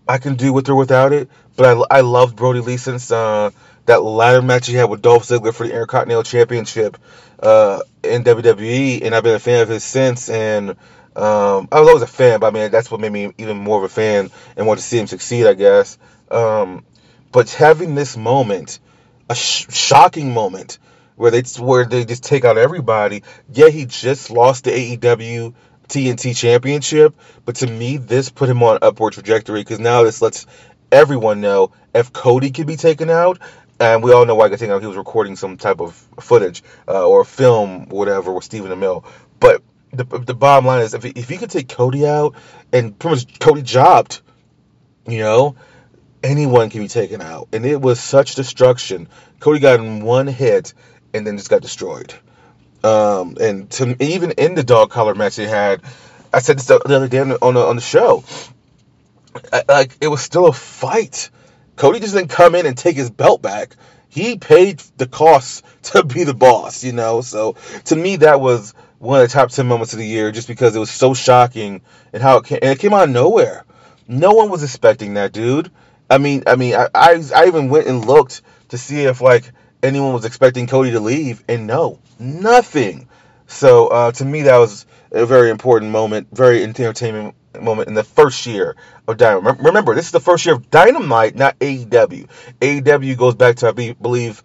I 0.09 0.19
can 0.19 0.35
do 0.35 0.53
with 0.53 0.69
or 0.69 0.75
without 0.75 1.13
it. 1.13 1.29
But 1.57 1.79
I 1.91 1.99
I 1.99 2.01
loved 2.01 2.37
Brodie 2.37 2.61
Lee 2.61 2.77
since 2.77 3.11
uh, 3.11 3.51
that 3.87 4.03
ladder 4.03 4.43
match 4.43 4.67
he 4.67 4.75
had 4.75 4.85
with 4.91 5.03
Dolph 5.03 5.25
Ziggler 5.25 5.55
for 5.55 5.67
the 5.67 5.73
Intercontinental 5.73 6.23
Championship 6.23 6.99
uh, 7.41 7.81
in 8.03 8.25
WWE, 8.25 9.03
and 9.05 9.15
I've 9.15 9.23
been 9.25 9.35
a 9.35 9.41
fan 9.41 9.63
of 9.63 9.69
his 9.69 9.85
since. 9.85 10.29
And 10.29 10.71
um, 10.71 11.69
I 11.71 11.81
was 11.81 11.89
always 11.89 12.03
a 12.03 12.07
fan, 12.07 12.41
but 12.41 12.49
I 12.49 12.51
mean 12.51 12.71
that's 12.71 12.91
what 12.91 13.01
made 13.01 13.13
me 13.13 13.33
even 13.39 13.57
more 13.57 13.79
of 13.79 13.85
a 13.85 13.89
fan 13.89 14.31
and 14.57 14.67
want 14.67 14.81
to 14.81 14.85
see 14.87 14.99
him 14.99 15.07
succeed, 15.07 15.47
I 15.47 15.55
guess. 15.55 15.99
Um, 16.31 16.85
but 17.33 17.51
having 17.51 17.95
this 17.95 18.17
moment 18.17 18.79
a 19.29 19.35
sh- 19.35 19.67
shocking 19.71 20.33
moment 20.33 20.79
where 21.17 21.31
they 21.31 21.43
where 21.59 21.85
they 21.85 22.05
just 22.05 22.25
take 22.25 22.45
out 22.45 22.59
everybody. 22.59 23.23
Yeah, 23.53 23.69
he 23.69 23.87
just 23.87 24.31
lost 24.31 24.65
the 24.65 24.71
AEW 24.71 25.55
TNT 25.89 26.37
Championship, 26.37 27.15
but 27.45 27.57
to 27.57 27.67
me, 27.67 27.99
this 27.99 28.31
put 28.31 28.49
him 28.49 28.63
on 28.63 28.79
upward 28.83 29.13
trajectory 29.13 29.61
because 29.61 29.79
now 29.79 30.03
this 30.03 30.23
lets 30.23 30.47
everyone 30.91 31.41
know 31.41 31.73
if 31.95 32.13
Cody 32.13 32.51
could 32.51 32.67
be 32.67 32.77
taken 32.77 33.11
out, 33.11 33.39
and 33.81 34.03
we 34.03 34.13
all 34.13 34.25
know 34.27 34.35
why 34.35 34.47
I 34.47 34.49
out. 34.71 34.81
He 34.81 34.89
was 34.89 34.97
recording 34.97 35.37
some 35.37 35.57
type 35.57 35.81
of 35.81 35.95
footage 36.21 36.63
uh, 36.89 37.07
or 37.07 37.25
film, 37.25 37.89
whatever, 37.89 38.33
with 38.33 38.45
Stephen 38.45 38.71
Amell. 38.71 39.05
But 39.41 39.63
the, 39.93 40.05
the 40.05 40.35
bottom 40.35 40.67
line 40.67 40.83
is, 40.83 40.95
if 40.95 41.05
if 41.05 41.29
he 41.29 41.37
could 41.37 41.51
take 41.51 41.69
Cody 41.69 42.07
out 42.07 42.35
and 42.73 42.99
pretty 42.99 43.17
much 43.17 43.39
Cody 43.39 43.63
jobbed, 43.63 44.21
you 45.07 45.19
know, 45.19 45.57
anyone 46.25 46.71
can 46.71 46.83
be 46.83 46.89
taken 46.89 47.23
out, 47.23 47.49
and 47.55 47.67
it 47.67 47.81
was 47.83 48.01
such 48.01 48.37
destruction. 48.37 49.09
Cody 49.41 49.61
got 49.61 49.81
in 49.81 50.03
one 50.05 50.29
hit 50.29 50.75
and 51.15 51.27
then 51.27 51.39
just 51.39 51.51
got 51.51 51.63
destroyed. 51.63 52.15
Um, 52.85 53.37
and 53.41 53.71
to 53.73 53.97
even 54.03 54.33
in 54.33 54.55
the 54.55 54.65
dog 54.65 54.91
collar 54.91 55.15
match 55.15 55.37
they 55.37 55.49
had, 55.49 55.83
I 56.33 56.41
said 56.41 56.59
this 56.59 56.67
the 56.67 56.81
other 56.85 57.09
day 57.09 57.21
on 57.21 57.31
the 57.31 57.45
on 57.45 57.55
the, 57.55 57.61
show. 57.83 58.25
I- 59.53 59.65
Like 59.69 59.97
it 60.01 60.09
was 60.09 60.23
still 60.23 60.47
a 60.47 60.53
fight. 60.55 61.31
Cody 61.77 62.01
just 62.01 62.15
didn't 62.15 62.31
come 62.31 62.55
in 62.57 62.67
and 62.67 62.77
take 62.79 62.97
his 62.97 63.11
belt 63.11 63.43
back. 63.43 63.77
He 64.09 64.39
paid 64.39 64.81
the 64.99 65.07
cost 65.09 65.65
to 65.85 66.05
be 66.05 66.25
the 66.25 66.35
boss, 66.35 66.85
you 66.85 66.93
know. 66.93 67.23
So 67.23 67.57
to 67.87 67.97
me, 67.97 68.17
that 68.19 68.41
was 68.41 68.75
one 68.99 69.23
of 69.23 69.29
the 69.29 69.33
top 69.35 69.51
ten 69.51 69.69
moments 69.69 69.95
of 69.95 70.01
the 70.01 70.07
year, 70.07 70.33
just 70.33 70.49
because 70.49 70.77
it 70.77 70.81
was 70.81 70.91
so 70.91 71.15
shocking 71.15 71.83
and 72.13 72.23
how 72.23 72.39
it 72.39 72.47
came, 72.47 72.61
and 72.63 72.73
it 72.73 72.81
came 72.81 72.95
out 72.95 73.05
of 73.05 73.11
nowhere. 73.11 73.65
No 74.09 74.33
one 74.33 74.51
was 74.51 74.65
expecting 74.65 75.15
that, 75.15 75.33
dude. 75.33 75.71
I 76.11 76.19
mean, 76.19 76.45
I 76.47 76.57
mean, 76.57 76.75
I, 76.75 76.89
I, 76.95 77.23
I 77.35 77.47
even 77.47 77.69
went 77.69 77.87
and 77.87 78.05
looked 78.05 78.43
to 78.69 78.79
see 78.79 79.05
if 79.05 79.21
like 79.21 79.51
anyone 79.83 80.13
was 80.13 80.25
expecting 80.25 80.67
Cody 80.67 80.93
to 80.93 81.01
leave, 81.01 81.43
and 81.49 81.67
no, 81.67 81.99
nothing. 82.19 83.09
So 83.47 83.89
uh, 83.89 84.13
to 84.13 84.25
me, 84.25 84.43
that 84.43 84.59
was 84.59 84.87
a 85.13 85.27
very 85.27 85.51
important 85.51 85.91
moment, 85.93 86.29
very 86.33 86.63
entertainment 86.63 87.35
moment 87.61 87.89
in 87.89 87.95
the 87.95 88.05
first 88.05 88.47
year 88.47 88.77
of 89.07 89.17
Dynamite. 89.17 89.61
Remember, 89.61 89.95
this 89.95 90.07
is 90.07 90.13
the 90.13 90.21
first 90.21 90.45
year 90.45 90.55
of 90.57 90.71
Dynamite, 90.71 91.37
not 91.37 91.59
AEW. 91.61 92.29
AEW 92.61 93.17
goes 93.17 93.35
back 93.35 93.57
to 93.57 93.69
I 93.69 93.73
be- 93.73 93.93
believe, 93.93 94.43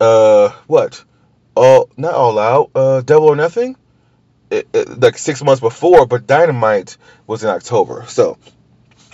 uh, 0.00 0.50
what, 0.66 1.04
all 1.54 1.88
not 1.96 2.14
all 2.14 2.38
out, 2.38 2.70
uh, 2.74 3.00
Double 3.02 3.28
or 3.28 3.36
Nothing, 3.36 3.76
it, 4.50 4.68
it- 4.72 5.00
like 5.00 5.18
six 5.18 5.42
months 5.42 5.60
before, 5.60 6.06
but 6.06 6.26
Dynamite 6.26 6.96
was 7.26 7.44
in 7.44 7.50
October. 7.50 8.04
So 8.08 8.38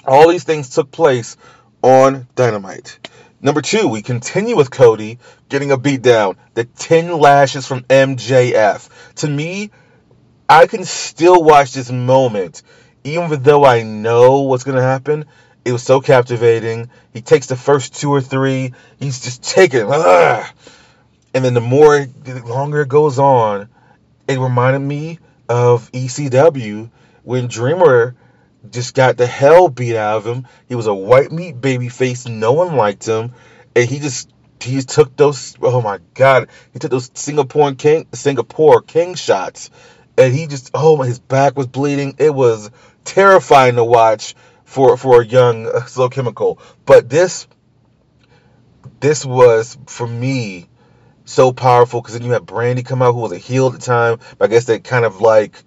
all 0.06 0.28
these 0.28 0.44
things 0.44 0.70
took 0.70 0.90
place 0.90 1.36
on 1.82 2.26
Dynamite. 2.34 2.98
Number 3.40 3.60
two, 3.60 3.88
we 3.88 4.02
continue 4.02 4.56
with 4.56 4.70
Cody 4.70 5.18
getting 5.48 5.72
a 5.72 5.76
beatdown. 5.76 6.36
The 6.54 6.64
10 6.64 7.18
lashes 7.18 7.66
from 7.66 7.82
MJF. 7.82 8.88
To 9.16 9.28
me, 9.28 9.70
I 10.48 10.66
can 10.66 10.84
still 10.84 11.42
watch 11.42 11.72
this 11.72 11.90
moment, 11.90 12.62
even 13.02 13.42
though 13.42 13.64
I 13.64 13.82
know 13.82 14.42
what's 14.42 14.64
going 14.64 14.76
to 14.76 14.82
happen. 14.82 15.24
It 15.64 15.72
was 15.72 15.82
so 15.82 16.00
captivating. 16.00 16.90
He 17.12 17.20
takes 17.20 17.46
the 17.46 17.56
first 17.56 17.94
two 17.96 18.10
or 18.10 18.20
three, 18.20 18.74
he's 18.98 19.20
just 19.20 19.42
taking. 19.42 19.86
Ugh. 19.88 20.46
And 21.34 21.44
then 21.44 21.54
the 21.54 21.60
more, 21.60 22.04
the 22.04 22.42
longer 22.44 22.82
it 22.82 22.88
goes 22.88 23.18
on, 23.18 23.68
it 24.28 24.38
reminded 24.38 24.80
me 24.80 25.18
of 25.48 25.90
ECW 25.92 26.90
when 27.22 27.46
Dreamer 27.46 28.14
just 28.70 28.94
got 28.94 29.16
the 29.16 29.26
hell 29.26 29.68
beat 29.68 29.96
out 29.96 30.18
of 30.18 30.26
him. 30.26 30.46
He 30.68 30.74
was 30.74 30.86
a 30.86 30.94
white 30.94 31.32
meat 31.32 31.60
baby 31.60 31.88
face. 31.88 32.26
No 32.26 32.52
one 32.52 32.76
liked 32.76 33.06
him, 33.06 33.32
and 33.74 33.88
he 33.88 33.98
just 33.98 34.30
he 34.60 34.72
just 34.72 34.90
took 34.90 35.16
those. 35.16 35.56
Oh 35.60 35.80
my 35.80 35.98
god, 36.14 36.48
he 36.72 36.78
took 36.78 36.90
those 36.90 37.10
Singapore 37.14 37.74
cane 37.74 38.06
Singapore 38.12 38.82
cane 38.82 39.14
shots, 39.14 39.70
and 40.16 40.32
he 40.32 40.46
just 40.46 40.70
oh 40.74 40.96
my, 40.96 41.06
his 41.06 41.18
back 41.18 41.56
was 41.56 41.66
bleeding. 41.66 42.16
It 42.18 42.34
was 42.34 42.70
terrifying 43.04 43.76
to 43.76 43.84
watch 43.84 44.34
for 44.64 44.96
for 44.96 45.22
a 45.22 45.26
young 45.26 45.66
uh, 45.66 45.84
slow 45.86 46.08
chemical. 46.08 46.58
But 46.86 47.08
this 47.08 47.46
this 49.00 49.24
was 49.24 49.76
for 49.86 50.06
me 50.06 50.68
so 51.24 51.52
powerful 51.52 52.00
because 52.00 52.14
then 52.14 52.26
you 52.26 52.32
had 52.32 52.42
Brandi 52.42 52.84
come 52.84 53.02
out 53.02 53.14
who 53.14 53.20
was 53.20 53.32
a 53.32 53.38
heel 53.38 53.66
at 53.66 53.72
the 53.72 53.78
time. 53.78 54.18
I 54.40 54.46
guess 54.46 54.64
they 54.64 54.78
kind 54.78 55.04
of 55.04 55.20
like 55.20 55.62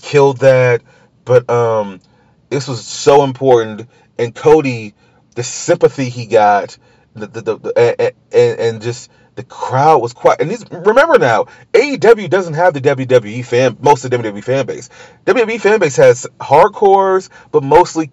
killed 0.00 0.38
that. 0.38 0.82
But 1.24 1.48
um, 1.50 2.00
this 2.48 2.68
was 2.68 2.86
so 2.86 3.24
important, 3.24 3.88
and 4.18 4.34
Cody, 4.34 4.94
the 5.34 5.42
sympathy 5.42 6.08
he 6.08 6.26
got, 6.26 6.76
the 7.14 7.26
the, 7.26 7.40
the, 7.40 7.58
the 7.58 8.14
and, 8.32 8.60
and 8.60 8.82
just 8.82 9.10
the 9.34 9.42
crowd 9.42 9.98
was 9.98 10.12
quite. 10.12 10.40
And 10.40 10.50
these 10.50 10.64
remember 10.70 11.18
now, 11.18 11.46
AEW 11.72 12.30
doesn't 12.30 12.54
have 12.54 12.74
the 12.74 12.80
WWE 12.80 13.44
fan, 13.44 13.76
most 13.80 14.04
of 14.04 14.10
the 14.10 14.18
WWE 14.18 14.44
fan 14.44 14.66
base. 14.66 14.88
WWE 15.26 15.60
fan 15.60 15.80
base 15.80 15.96
has 15.96 16.26
hardcores, 16.40 17.28
but 17.52 17.62
mostly, 17.62 18.10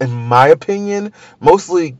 in 0.00 0.10
my 0.10 0.48
opinion, 0.48 1.12
mostly 1.40 1.96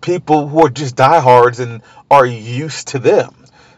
people 0.00 0.48
who 0.48 0.66
are 0.66 0.70
just 0.70 0.96
diehards 0.96 1.60
and 1.60 1.82
are 2.10 2.26
used 2.26 2.88
to 2.88 2.98
them 2.98 3.34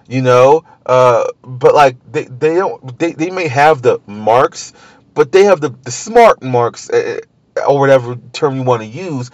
you 0.09 0.23
know 0.23 0.65
uh 0.87 1.25
but 1.43 1.75
like 1.75 1.97
they 2.11 2.25
they 2.25 2.55
don't 2.55 2.99
they, 2.99 3.13
they 3.13 3.31
may 3.31 3.49
have 3.49 3.83
the 3.83 4.01
marks 4.07 4.73
but 5.16 5.32
they 5.32 5.44
have 5.44 5.61
the, 5.61 5.70
the 5.70 5.90
smart 5.90 6.40
marks 6.42 6.88
uh, 6.88 7.18
or 7.66 7.80
whatever 7.80 8.16
term 8.32 8.54
you 8.54 8.62
want 8.62 8.82
to 8.82 8.88
use 8.88 9.32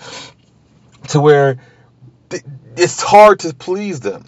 to 1.08 1.20
where 1.20 1.58
th- 2.30 2.44
it's 2.76 3.02
hard 3.02 3.40
to 3.40 3.52
please 3.52 4.00
them 4.00 4.24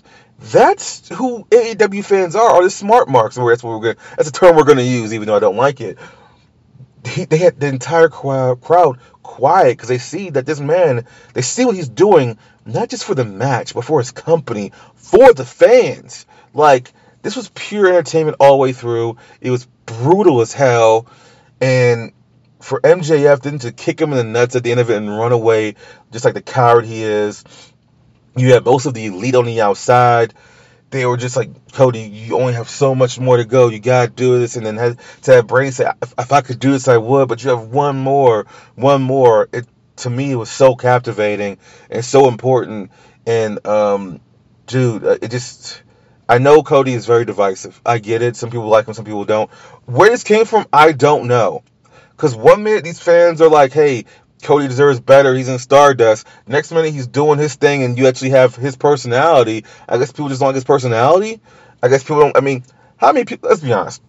that's 0.52 1.08
who 1.08 1.44
AEW 1.44 2.04
fans 2.04 2.37
are, 2.37 2.50
are 2.50 2.62
the 2.62 2.70
smart 2.70 3.08
marks. 3.08 3.38
Or 3.38 3.50
that's 3.50 3.62
what 3.62 3.70
we're 3.70 3.94
gonna. 3.94 4.06
That's 4.16 4.28
a 4.28 4.32
term 4.32 4.56
we're 4.56 4.64
gonna 4.64 4.82
use, 4.82 5.14
even 5.14 5.26
though 5.26 5.37
I 5.37 5.40
don't 5.40 5.56
like 5.56 5.80
it. 5.80 5.99
He, 7.06 7.25
they 7.25 7.38
had 7.38 7.61
the 7.61 7.68
entire 7.68 8.08
crowd, 8.08 8.61
crowd 8.61 8.99
quiet 9.23 9.76
because 9.76 9.88
they 9.88 9.99
see 9.99 10.30
that 10.30 10.46
this 10.46 10.61
man, 10.61 11.06
they 11.34 11.42
see 11.42 11.64
what 11.64 11.75
he's 11.75 11.88
doing, 11.88 12.38
not 12.66 12.88
just 12.88 13.04
for 13.04 13.14
the 13.14 13.25
match, 13.25 13.75
but 13.75 13.84
for 13.84 14.00
his 14.00 14.11
company, 14.11 14.73
for 14.94 15.32
the 15.32 15.44
fans. 15.44 16.26
Like 16.52 16.92
this 17.23 17.37
was 17.37 17.50
pure 17.54 17.88
entertainment 17.88 18.37
all 18.40 18.52
the 18.52 18.58
way 18.58 18.73
through. 18.73 19.16
It 19.40 19.50
was 19.50 19.66
brutal 19.87 20.40
as 20.40 20.52
hell, 20.52 21.06
and 21.64 22.12
for 22.61 22.78
MJF 22.83 23.40
then 23.40 23.59
to 23.61 23.73
kick 23.73 23.99
him 23.99 24.11
in 24.11 24.18
the 24.18 24.25
nuts 24.25 24.54
at 24.54 24.64
the 24.64 24.71
end 24.71 24.80
of 24.80 24.90
it 24.90 24.99
and 24.99 25.09
run 25.09 25.33
away, 25.33 25.76
just 26.12 26.26
like 26.26 26.35
the 26.35 26.42
coward 26.42 26.85
he 26.85 27.02
is. 27.02 27.42
You 28.37 28.52
had 28.52 28.66
most 28.66 28.85
of 28.85 28.92
the 28.92 29.06
elite 29.06 29.35
on 29.35 29.47
the 29.47 29.62
outside. 29.62 30.35
They 30.90 31.06
were 31.06 31.16
just 31.16 31.38
like, 31.38 31.73
Cody, 31.73 32.00
you 32.00 32.38
only 32.38 32.52
have 32.52 32.68
so 32.68 32.94
much 32.94 33.18
more 33.18 33.38
to 33.38 33.47
go. 33.47 33.68
You 33.68 33.80
gotta 33.80 34.11
do 34.11 34.38
this, 34.38 34.56
and 34.56 34.66
then 34.66 34.76
had 34.76 34.99
to 35.23 35.33
have 35.33 35.47
Brady 35.47 35.71
say, 35.71 35.90
if, 36.02 36.12
if 36.18 36.33
I 36.33 36.42
could 36.42 36.59
do 36.59 36.73
this, 36.73 36.87
I 36.87 36.99
would. 36.99 37.28
But 37.28 37.42
you 37.42 37.49
have 37.49 37.68
one 37.68 37.97
more, 37.99 38.47
one 38.75 39.00
more. 39.00 39.49
It 39.50 39.66
to 39.97 40.11
me 40.11 40.33
it 40.33 40.37
was 40.37 40.50
so 40.50 40.75
captivating 40.75 41.56
and 41.88 42.04
so 42.04 42.28
important. 42.28 42.90
And 43.26 43.66
um, 43.66 44.21
dude, 44.66 45.02
uh, 45.02 45.16
it 45.23 45.30
just. 45.30 45.80
I 46.28 46.38
know 46.38 46.62
Cody 46.62 46.95
is 46.95 47.07
very 47.07 47.25
divisive. 47.25 47.81
I 47.85 47.99
get 47.99 48.23
it. 48.23 48.37
Some 48.37 48.50
people 48.50 48.69
like 48.69 48.87
him, 48.87 48.95
some 48.95 49.04
people 49.04 49.25
don't. 49.25 49.50
Where 49.87 50.11
this 50.11 50.25
came 50.25 50.47
from, 50.47 50.66
I 50.73 50.93
don't 50.93 51.26
know. 51.28 51.62
Because 52.11 52.35
one 52.35 52.62
minute 52.62 52.85
these 52.85 53.00
fans 53.00 53.43
are 53.43 53.50
like, 53.50 53.73
hey, 53.73 54.04
Cody 54.43 54.69
deserves 54.69 55.00
better. 55.00 55.35
He's 55.35 55.49
in 55.49 55.59
Stardust. 55.59 56.26
Next 56.47 56.71
minute 56.71 56.93
he's 56.93 57.07
doing 57.07 57.38
his 57.38 57.54
thing, 57.54 57.83
and 57.83 57.99
you 57.99 58.07
actually 58.07 58.31
have 58.31 58.54
his 58.54 58.76
personality. 58.76 59.64
I 59.88 59.99
guess 59.99 60.12
people 60.12 60.28
just 60.28 60.40
don't 60.40 60.49
like 60.49 60.54
his 60.54 60.64
personality. 60.64 61.40
I 61.83 61.88
guess 61.88 62.02
people 62.02 62.21
don't. 62.21 62.37
I 62.37 62.40
mean, 62.40 62.64
how 62.97 63.12
many 63.12 63.25
people? 63.25 63.49
Let's 63.49 63.62
be 63.62 63.73
honest. 63.73 64.02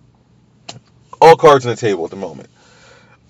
All 1.19 1.35
cards 1.35 1.65
on 1.65 1.71
the 1.71 1.77
table 1.77 2.05
at 2.05 2.11
the 2.11 2.17
moment. 2.17 2.49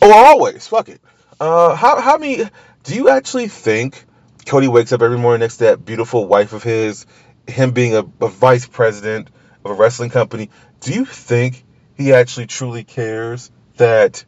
Oh, 0.01 0.12
always. 0.12 0.68
Fuck 0.68 0.89
it. 0.89 1.01
Uh, 1.39 1.75
how 1.75 2.01
how 2.01 2.18
many? 2.18 2.44
Do 2.84 2.96
you 2.96 3.10
actually 3.10 3.48
think 3.48 4.04
Cody 4.46 4.68
wakes 4.68 4.92
up 4.92 5.01
every 5.01 5.18
morning 5.18 5.39
next 5.39 5.58
to 5.58 5.65
that 5.65 5.86
beautiful 5.86 6.25
wife 6.27 6.54
of 6.54 6.62
his, 6.62 7.06
him 7.48 7.72
being 7.72 7.96
a, 7.96 8.06
a 8.22 8.28
vice 8.28 8.68
president 8.68 9.30
of 9.64 9.72
a 9.72 9.74
wrestling 9.74 10.10
company? 10.10 10.50
Do 10.80 10.94
you 10.94 11.06
think 11.06 11.64
he 11.96 12.14
actually 12.14 12.48
truly 12.48 12.84
cares 12.84 13.52
that? 13.78 14.24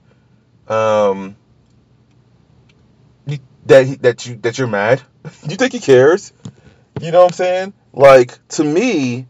Um, 0.68 1.36
that 3.68 3.86
he, 3.86 3.96
that 3.96 4.26
you 4.26 4.36
that 4.38 4.58
you're 4.58 4.68
mad? 4.68 5.02
Do 5.24 5.30
you 5.50 5.56
think 5.58 5.74
he 5.74 5.80
cares? 5.80 6.34
You 7.02 7.12
know 7.12 7.20
what 7.20 7.32
I'm 7.32 7.34
saying? 7.34 7.74
Like 7.94 8.48
to 8.50 8.64
me, 8.64 9.28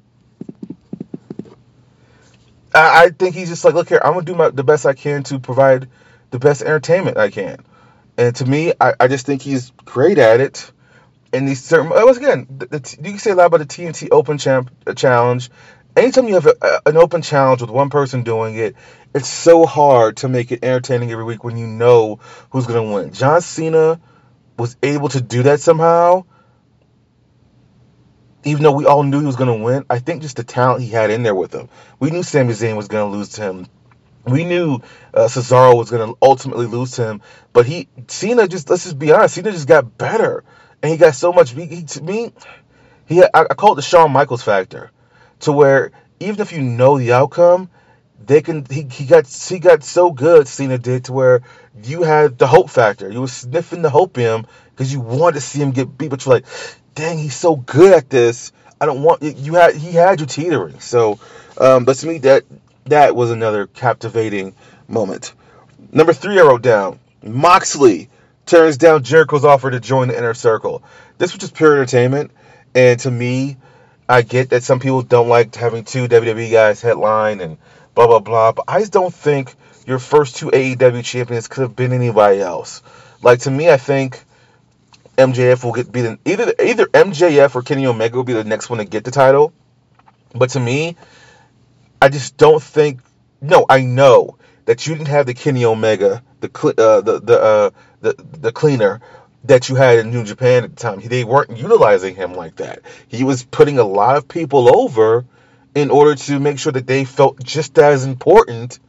I, 2.74 3.06
I 3.06 3.10
think 3.10 3.36
he's 3.36 3.50
just 3.50 3.66
like, 3.66 3.74
look 3.74 3.90
here, 3.90 4.02
I'm 4.04 4.14
gonna 4.14 4.26
do 4.26 4.36
my 4.36 4.50
the 4.50 4.64
best 4.64 4.86
I 4.86 4.94
can 4.94 5.24
to 5.24 5.40
provide 5.40 5.90
the 6.32 6.40
best 6.40 6.62
entertainment 6.62 7.18
I 7.18 7.30
can. 7.30 7.58
And 8.18 8.36
to 8.38 8.46
me, 8.46 8.74
I, 8.80 8.94
I 9.00 9.08
just 9.08 9.26
think 9.26 9.42
he's 9.42 9.72
great 9.86 10.18
at 10.18 10.40
it. 10.40 10.72
And 11.34 11.48
these 11.48 11.64
certain 11.64 11.90
once 11.90 12.18
again, 12.18 12.48
the, 12.50 12.68
the, 12.68 12.98
you 13.04 13.12
can 13.12 13.20
say 13.20 13.32
a 13.32 13.36
lot 13.36 13.48
about 13.48 13.60
the 13.60 13.66
TNT 13.66 14.10
Open 14.12 14.38
Champ 14.38 14.72
uh, 14.88 14.94
Challenge. 14.94 15.50
Anytime 15.96 16.28
you 16.28 16.36
have 16.36 16.48
a, 16.48 16.56
a, 16.62 16.90
an 16.90 16.98
open 16.98 17.22
challenge 17.24 17.62
with 17.62 17.72
one 17.72 17.90
person 17.90 18.24
doing 18.24 18.56
it, 18.56 18.76
it's 19.16 19.30
so 19.30 19.66
hard 19.66 20.18
to 20.18 20.30
make 20.30 20.52
it 20.52 20.64
entertaining 20.64 21.12
every 21.12 21.26
week 21.26 21.44
when 21.44 21.58
you 21.58 21.68
know 21.68 22.20
who's 22.52 22.68
going 22.68 22.88
to 22.88 22.94
win. 22.94 23.14
John 23.14 23.42
Cena 23.42 24.00
was 24.58 24.78
able 24.84 25.10
to 25.10 25.22
do 25.22 25.44
that 25.44 25.62
somehow. 25.62 26.24
even 28.44 28.64
though 28.64 28.72
we 28.74 28.86
all 28.86 29.04
knew 29.04 29.20
he 29.20 29.26
was 29.26 29.36
going 29.36 29.56
to 29.58 29.64
win, 29.64 29.86
I 29.90 30.00
think 30.00 30.22
just 30.24 30.38
the 30.38 30.44
talent 30.44 30.84
he 30.84 30.90
had 30.90 31.12
in 31.12 31.24
there 31.24 31.36
with 31.36 31.54
him. 31.54 31.70
We 32.00 32.12
knew 32.12 32.24
Sami 32.24 32.54
Zayn 32.54 32.78
was 32.78 32.88
going 32.88 33.12
to 33.12 33.18
lose 33.18 33.30
to 33.32 33.42
him. 33.44 33.68
We 34.26 34.46
knew 34.46 34.82
uh, 35.14 35.28
Cesaro 35.28 35.78
was 35.78 35.92
going 35.92 36.10
to 36.10 36.18
ultimately 36.22 36.68
lose 36.68 36.92
to 36.94 37.06
him, 37.06 37.22
but 37.54 37.66
he 37.66 37.90
Cena 38.08 38.48
just 38.48 38.70
let's 38.70 38.84
just 38.84 39.00
be 39.00 39.12
honest, 39.12 39.36
Cena 39.36 39.52
just 39.52 39.68
got 39.68 39.98
better, 39.98 40.44
and 40.82 40.92
he 40.92 40.98
got 40.98 41.16
so 41.16 41.32
much. 41.34 41.52
He, 41.52 41.66
he- 41.66 41.84
to 41.84 42.02
me, 42.04 42.32
he 43.06 43.24
I, 43.24 43.28
I 43.34 43.54
call 43.56 43.74
it 43.74 43.76
the 43.78 43.82
Shawn 43.82 44.12
Michaels 44.12 44.44
factor, 44.44 44.92
to 45.42 45.52
where 45.52 45.92
even 46.20 46.40
if 46.42 46.52
you 46.52 46.62
know 46.62 46.98
the 46.98 47.14
outcome, 47.14 47.70
they 48.26 48.42
can 48.42 48.66
he, 48.70 48.84
he 48.84 49.06
got 49.06 49.28
he 49.28 49.60
got 49.60 49.84
so 49.84 50.12
good 50.12 50.48
Cena 50.48 50.78
did 50.78 51.06
to 51.06 51.14
where 51.14 51.42
you 51.84 52.04
had 52.04 52.38
the 52.38 52.48
hope 52.48 52.70
factor. 52.70 53.10
You 53.12 53.22
were 53.22 53.28
sniffing 53.28 53.82
the 53.82 53.90
hope 53.90 54.18
in 54.18 54.24
him 54.24 54.46
because 54.72 54.92
you 54.92 55.00
wanted 55.00 55.36
to 55.36 55.42
see 55.42 55.62
him 55.62 55.72
get 55.72 55.98
beat, 55.98 56.10
but 56.10 56.26
you're 56.26 56.36
like, 56.36 56.46
dang, 56.96 57.18
he's 57.18 57.36
so 57.36 57.56
good 57.56 57.94
at 57.94 58.10
this. 58.10 58.52
I 58.80 58.86
don't 58.86 59.02
want 59.02 59.24
you 59.24 59.56
had 59.56 59.76
he 59.76 59.92
had 59.92 60.20
you 60.20 60.26
teetering. 60.26 60.80
So, 60.80 61.20
um, 61.60 61.86
but 61.86 61.98
to 61.98 62.08
me 62.08 62.20
that 62.20 62.44
that 62.86 63.16
was 63.16 63.32
another 63.32 63.68
captivating 63.68 64.54
moment. 64.88 65.34
Number 65.92 66.14
three, 66.14 66.40
I 66.40 66.44
wrote 66.44 66.62
down 66.62 67.00
Moxley 67.24 68.10
turns 68.48 68.78
down 68.78 69.04
Jericho's 69.04 69.46
offer 69.46 69.70
to 69.70 69.80
join 69.80 70.08
the 70.08 70.18
inner 70.18 70.34
circle. 70.34 70.84
This 71.18 71.34
was 71.34 71.40
just 71.40 71.54
pure 71.54 71.74
entertainment, 71.74 72.32
and 72.74 73.00
to 73.02 73.12
me, 73.12 73.58
I 74.10 74.22
get 74.22 74.50
that 74.52 74.64
some 74.64 74.80
people 74.80 75.02
don't 75.02 75.28
like 75.28 75.54
having 75.56 75.84
two 75.84 76.08
WWE 76.08 76.52
guys 76.52 76.82
headline 76.82 77.42
and 77.42 77.58
blah 77.94 78.08
blah 78.08 78.20
blah, 78.20 78.54
but 78.54 78.66
I 78.68 78.80
just 78.80 78.94
don't 78.94 79.14
think 79.14 79.54
your 79.86 80.00
first 80.00 80.38
two 80.38 80.50
AEW 80.50 81.04
champions 81.04 81.48
could 81.48 81.62
have 81.62 81.76
been 81.76 81.94
anybody 81.94 82.40
else. 82.40 82.82
Like 83.22 83.40
to 83.42 83.52
me, 83.52 83.70
I 83.70 83.78
think 83.78 84.24
MJF 85.18 85.64
will 85.64 85.74
get 85.74 85.92
be 85.92 86.02
the, 86.02 86.20
either 86.26 86.54
either 86.64 86.86
MJF 86.86 87.56
or 87.56 87.64
Kenny 87.64 87.86
Omega 87.86 88.16
will 88.16 88.24
be 88.24 88.34
the 88.34 88.44
next 88.44 88.70
one 88.70 88.80
to 88.80 88.86
get 88.86 89.04
the 89.04 89.12
title. 89.12 89.52
But 90.34 90.52
to 90.52 90.60
me, 90.60 90.96
I 92.02 92.10
just 92.10 92.38
don't 92.38 92.62
think. 92.62 93.02
No, 93.42 93.66
I 93.70 93.82
know 93.82 94.38
that 94.66 94.86
you 94.86 94.94
didn't 94.96 95.08
have 95.08 95.26
the 95.26 95.34
Kenny 95.34 95.66
Omega, 95.66 96.24
the 96.40 96.50
uh, 96.78 97.02
the 97.02 97.20
the 97.20 97.42
uh, 97.42 97.70
the 98.02 98.16
the 98.18 98.52
cleaner 98.52 99.02
that 99.46 99.70
you 99.70 99.76
had 99.76 100.00
in 100.00 100.12
New 100.12 100.24
Japan 100.24 100.64
at 100.64 100.76
the 100.76 100.82
time. 100.82 101.00
They 101.02 101.24
weren't 101.24 101.58
utilizing 101.58 102.16
him 102.16 102.34
like 102.34 102.58
that. 102.58 102.82
He 103.08 103.24
was 103.24 103.44
putting 103.44 103.80
a 103.80 103.84
lot 103.84 104.18
of 104.18 104.28
people 104.28 104.78
over 104.78 105.26
in 105.76 105.90
order 105.92 106.16
to 106.16 106.40
make 106.40 106.60
sure 106.60 106.72
that 106.72 106.88
they 106.88 107.06
felt 107.06 107.44
just 107.44 107.78
as 107.78 108.06
important 108.06 108.80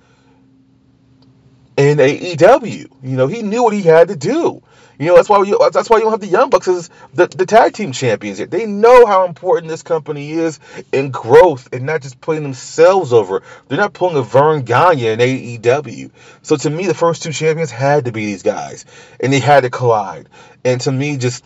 in 1.76 1.98
AEW. 1.98 2.88
You 3.02 3.16
know, 3.16 3.26
he 3.26 3.42
knew 3.42 3.62
what 3.62 3.72
he 3.74 3.82
had 3.82 4.08
to 4.08 4.16
do. 4.16 4.62
You 4.98 5.06
know, 5.06 5.16
that's 5.16 5.28
why 5.28 5.42
you, 5.44 5.58
that's 5.72 5.88
why 5.88 5.98
you 5.98 6.02
don't 6.02 6.12
have 6.12 6.20
the 6.20 6.26
Young 6.26 6.50
Bucks 6.50 6.66
as 6.66 6.90
the, 7.14 7.26
the 7.28 7.46
tag 7.46 7.72
team 7.72 7.92
champions 7.92 8.40
yet. 8.40 8.50
They 8.50 8.66
know 8.66 9.06
how 9.06 9.26
important 9.26 9.68
this 9.68 9.84
company 9.84 10.32
is 10.32 10.58
in 10.92 11.10
growth 11.10 11.68
and 11.72 11.86
not 11.86 12.02
just 12.02 12.20
putting 12.20 12.42
themselves 12.42 13.12
over. 13.12 13.42
They're 13.68 13.78
not 13.78 13.92
pulling 13.92 14.16
a 14.16 14.22
Verne 14.22 14.62
Gagne 14.62 15.06
in 15.06 15.18
AEW. 15.20 16.10
So 16.42 16.56
to 16.56 16.70
me, 16.70 16.86
the 16.86 16.94
first 16.94 17.22
two 17.22 17.32
champions 17.32 17.70
had 17.70 18.06
to 18.06 18.12
be 18.12 18.26
these 18.26 18.42
guys, 18.42 18.86
and 19.20 19.32
they 19.32 19.38
had 19.38 19.62
to 19.62 19.70
collide. 19.70 20.28
And 20.64 20.80
to 20.80 20.90
me, 20.90 21.16
just 21.16 21.44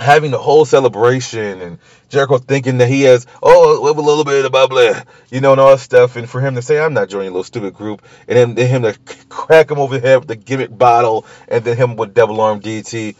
having 0.00 0.30
the 0.30 0.38
whole 0.38 0.64
celebration 0.64 1.60
and 1.60 1.78
Jericho 2.08 2.38
thinking 2.38 2.78
that 2.78 2.88
he 2.88 3.02
has 3.02 3.26
oh 3.42 3.78
a 3.78 3.92
little 3.92 4.24
bit 4.24 4.44
of 4.44 4.52
bubbly, 4.52 4.90
you 5.30 5.40
know, 5.40 5.52
and 5.52 5.60
all 5.60 5.72
that 5.72 5.80
stuff, 5.80 6.16
and 6.16 6.28
for 6.28 6.40
him 6.40 6.56
to 6.56 6.62
say 6.62 6.80
I'm 6.80 6.94
not 6.94 7.08
joining 7.08 7.28
a 7.28 7.32
little 7.32 7.44
stupid 7.44 7.74
group, 7.74 8.02
and 8.26 8.36
then 8.36 8.50
and 8.50 8.58
him 8.58 8.82
to 8.82 8.98
crack 9.28 9.70
him 9.70 9.78
over 9.78 9.98
the 9.98 10.06
head 10.06 10.18
with 10.20 10.28
the 10.28 10.36
gimmick 10.36 10.76
bottle, 10.76 11.26
and 11.48 11.64
then 11.64 11.76
him 11.76 11.96
with 11.96 12.14
double 12.14 12.40
arm 12.40 12.60
DT. 12.60 13.14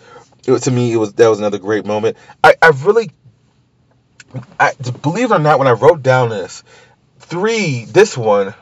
It 0.46 0.62
to 0.62 0.70
me, 0.70 0.92
it 0.92 0.96
was 0.96 1.12
that 1.14 1.28
was 1.28 1.38
another 1.38 1.58
great 1.58 1.84
moment. 1.84 2.16
I, 2.42 2.54
I 2.62 2.68
really, 2.84 3.10
I 4.58 4.72
believe 5.02 5.30
it 5.30 5.34
or 5.34 5.38
not, 5.38 5.58
when 5.58 5.68
I 5.68 5.72
wrote 5.72 6.02
down 6.02 6.30
this 6.30 6.64
three, 7.18 7.84
this 7.84 8.16
one 8.16 8.54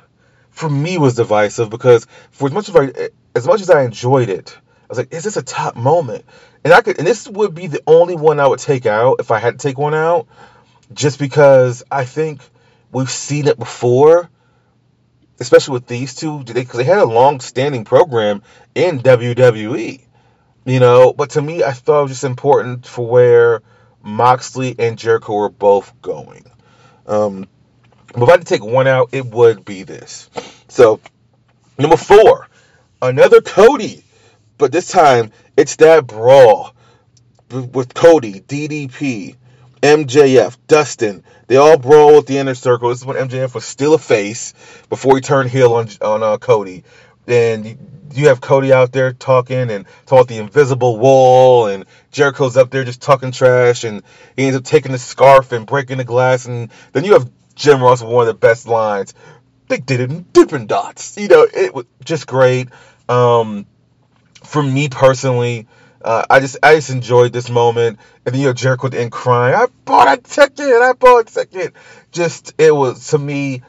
for 0.50 0.68
me 0.68 0.98
was 0.98 1.14
divisive 1.14 1.70
because 1.70 2.06
for 2.32 2.48
as 2.48 2.52
much 2.52 2.68
as 2.68 2.76
I 2.76 3.10
as 3.34 3.46
much 3.46 3.60
as 3.60 3.70
I 3.70 3.84
enjoyed 3.84 4.28
it, 4.28 4.56
I 4.88 4.92
was 4.92 4.98
like, 4.98 5.12
is 5.12 5.24
this 5.24 5.36
a 5.36 5.42
top 5.42 5.76
moment? 5.76 6.24
And 6.64 6.72
I 6.72 6.80
could 6.80 6.98
and 6.98 7.06
this 7.06 7.28
would 7.28 7.54
be 7.54 7.66
the 7.66 7.82
only 7.86 8.16
one 8.16 8.40
I 8.40 8.46
would 8.46 8.58
take 8.58 8.86
out 8.86 9.16
if 9.20 9.30
I 9.30 9.38
had 9.38 9.58
to 9.58 9.68
take 9.68 9.76
one 9.76 9.94
out, 9.94 10.26
just 10.92 11.18
because 11.18 11.82
I 11.90 12.04
think 12.04 12.40
we've 12.90 13.10
seen 13.10 13.48
it 13.48 13.58
before, 13.58 14.30
especially 15.38 15.74
with 15.74 15.86
these 15.86 16.14
two, 16.14 16.42
because 16.42 16.78
they 16.78 16.84
had 16.84 16.98
a 16.98 17.04
long-standing 17.04 17.84
program 17.84 18.42
in 18.74 19.00
WWE, 19.00 20.00
you 20.64 20.80
know. 20.80 21.12
But 21.12 21.30
to 21.30 21.42
me, 21.42 21.62
I 21.62 21.72
thought 21.72 22.00
it 22.00 22.02
was 22.04 22.12
just 22.12 22.24
important 22.24 22.86
for 22.86 23.06
where 23.06 23.62
Moxley 24.02 24.74
and 24.78 24.98
Jericho 24.98 25.34
were 25.34 25.50
both 25.50 26.00
going. 26.00 26.50
Um, 27.06 27.46
but 28.14 28.22
if 28.22 28.28
I 28.28 28.32
had 28.32 28.40
to 28.40 28.46
take 28.46 28.64
one 28.64 28.86
out, 28.86 29.10
it 29.12 29.26
would 29.26 29.64
be 29.64 29.82
this. 29.82 30.30
So, 30.68 31.00
number 31.78 31.96
four, 31.96 32.48
another 33.02 33.40
Cody, 33.40 34.02
but 34.58 34.72
this 34.72 34.88
time 34.88 35.32
it's 35.56 35.76
that 35.76 36.06
brawl 36.06 36.74
with 37.50 37.94
Cody, 37.94 38.40
DDP, 38.40 39.36
MJF, 39.82 40.56
Dustin. 40.66 41.24
They 41.46 41.56
all 41.56 41.78
brawl 41.78 42.16
with 42.16 42.26
the 42.26 42.38
inner 42.38 42.54
circle. 42.54 42.90
This 42.90 42.98
is 42.98 43.06
when 43.06 43.16
MJF 43.16 43.54
was 43.54 43.64
still 43.64 43.94
a 43.94 43.98
face 43.98 44.52
before 44.88 45.16
he 45.16 45.22
turned 45.22 45.50
heel 45.50 45.72
on 45.74 45.88
on 46.02 46.22
uh, 46.22 46.36
Cody. 46.38 46.84
And 47.26 47.66
you- 48.12 48.28
have 48.28 48.40
Cody 48.40 48.72
out 48.72 48.90
there 48.92 49.12
talking 49.12 49.70
and 49.70 49.86
talking 50.06 50.18
about 50.18 50.28
the 50.28 50.38
invisible 50.38 50.98
wall, 50.98 51.66
and 51.66 51.84
Jericho's 52.10 52.56
up 52.56 52.70
there 52.70 52.82
just 52.84 53.00
talking 53.02 53.30
trash, 53.32 53.84
and 53.84 54.02
he 54.36 54.46
ends 54.46 54.56
up 54.56 54.64
taking 54.64 54.92
the 54.92 54.98
scarf 54.98 55.52
and 55.52 55.66
breaking 55.66 55.98
the 55.98 56.04
glass, 56.04 56.46
and 56.46 56.70
then 56.92 57.04
you 57.04 57.12
have 57.12 57.30
Jim 57.54 57.82
Ross 57.82 58.02
with 58.02 58.10
one 58.10 58.22
of 58.22 58.34
the 58.34 58.38
best 58.38 58.66
lines. 58.66 59.14
They 59.68 59.76
did 59.78 60.00
it 60.00 60.10
in 60.10 60.24
Dippin' 60.32 60.66
Dots. 60.66 61.16
You 61.18 61.28
know, 61.28 61.46
it 61.52 61.74
was 61.74 61.84
just 62.04 62.26
great. 62.26 62.68
Um, 63.08 63.66
for 64.48 64.62
me 64.62 64.88
personally, 64.88 65.66
uh, 66.02 66.24
I 66.30 66.40
just 66.40 66.56
I 66.62 66.76
just 66.76 66.90
enjoyed 66.90 67.32
this 67.32 67.50
moment. 67.50 67.98
And 68.24 68.34
then 68.34 68.40
you 68.40 68.48
know 68.48 68.52
Jericho 68.54 68.88
the 68.88 69.00
end 69.00 69.12
crying, 69.12 69.54
I 69.54 69.66
bought 69.84 70.18
a 70.18 70.20
ticket, 70.20 70.80
I 70.82 70.94
bought 70.94 71.28
a 71.28 71.32
ticket. 71.32 71.74
Just 72.12 72.54
it 72.58 72.74
was 72.74 73.08
to 73.08 73.18
me 73.18 73.62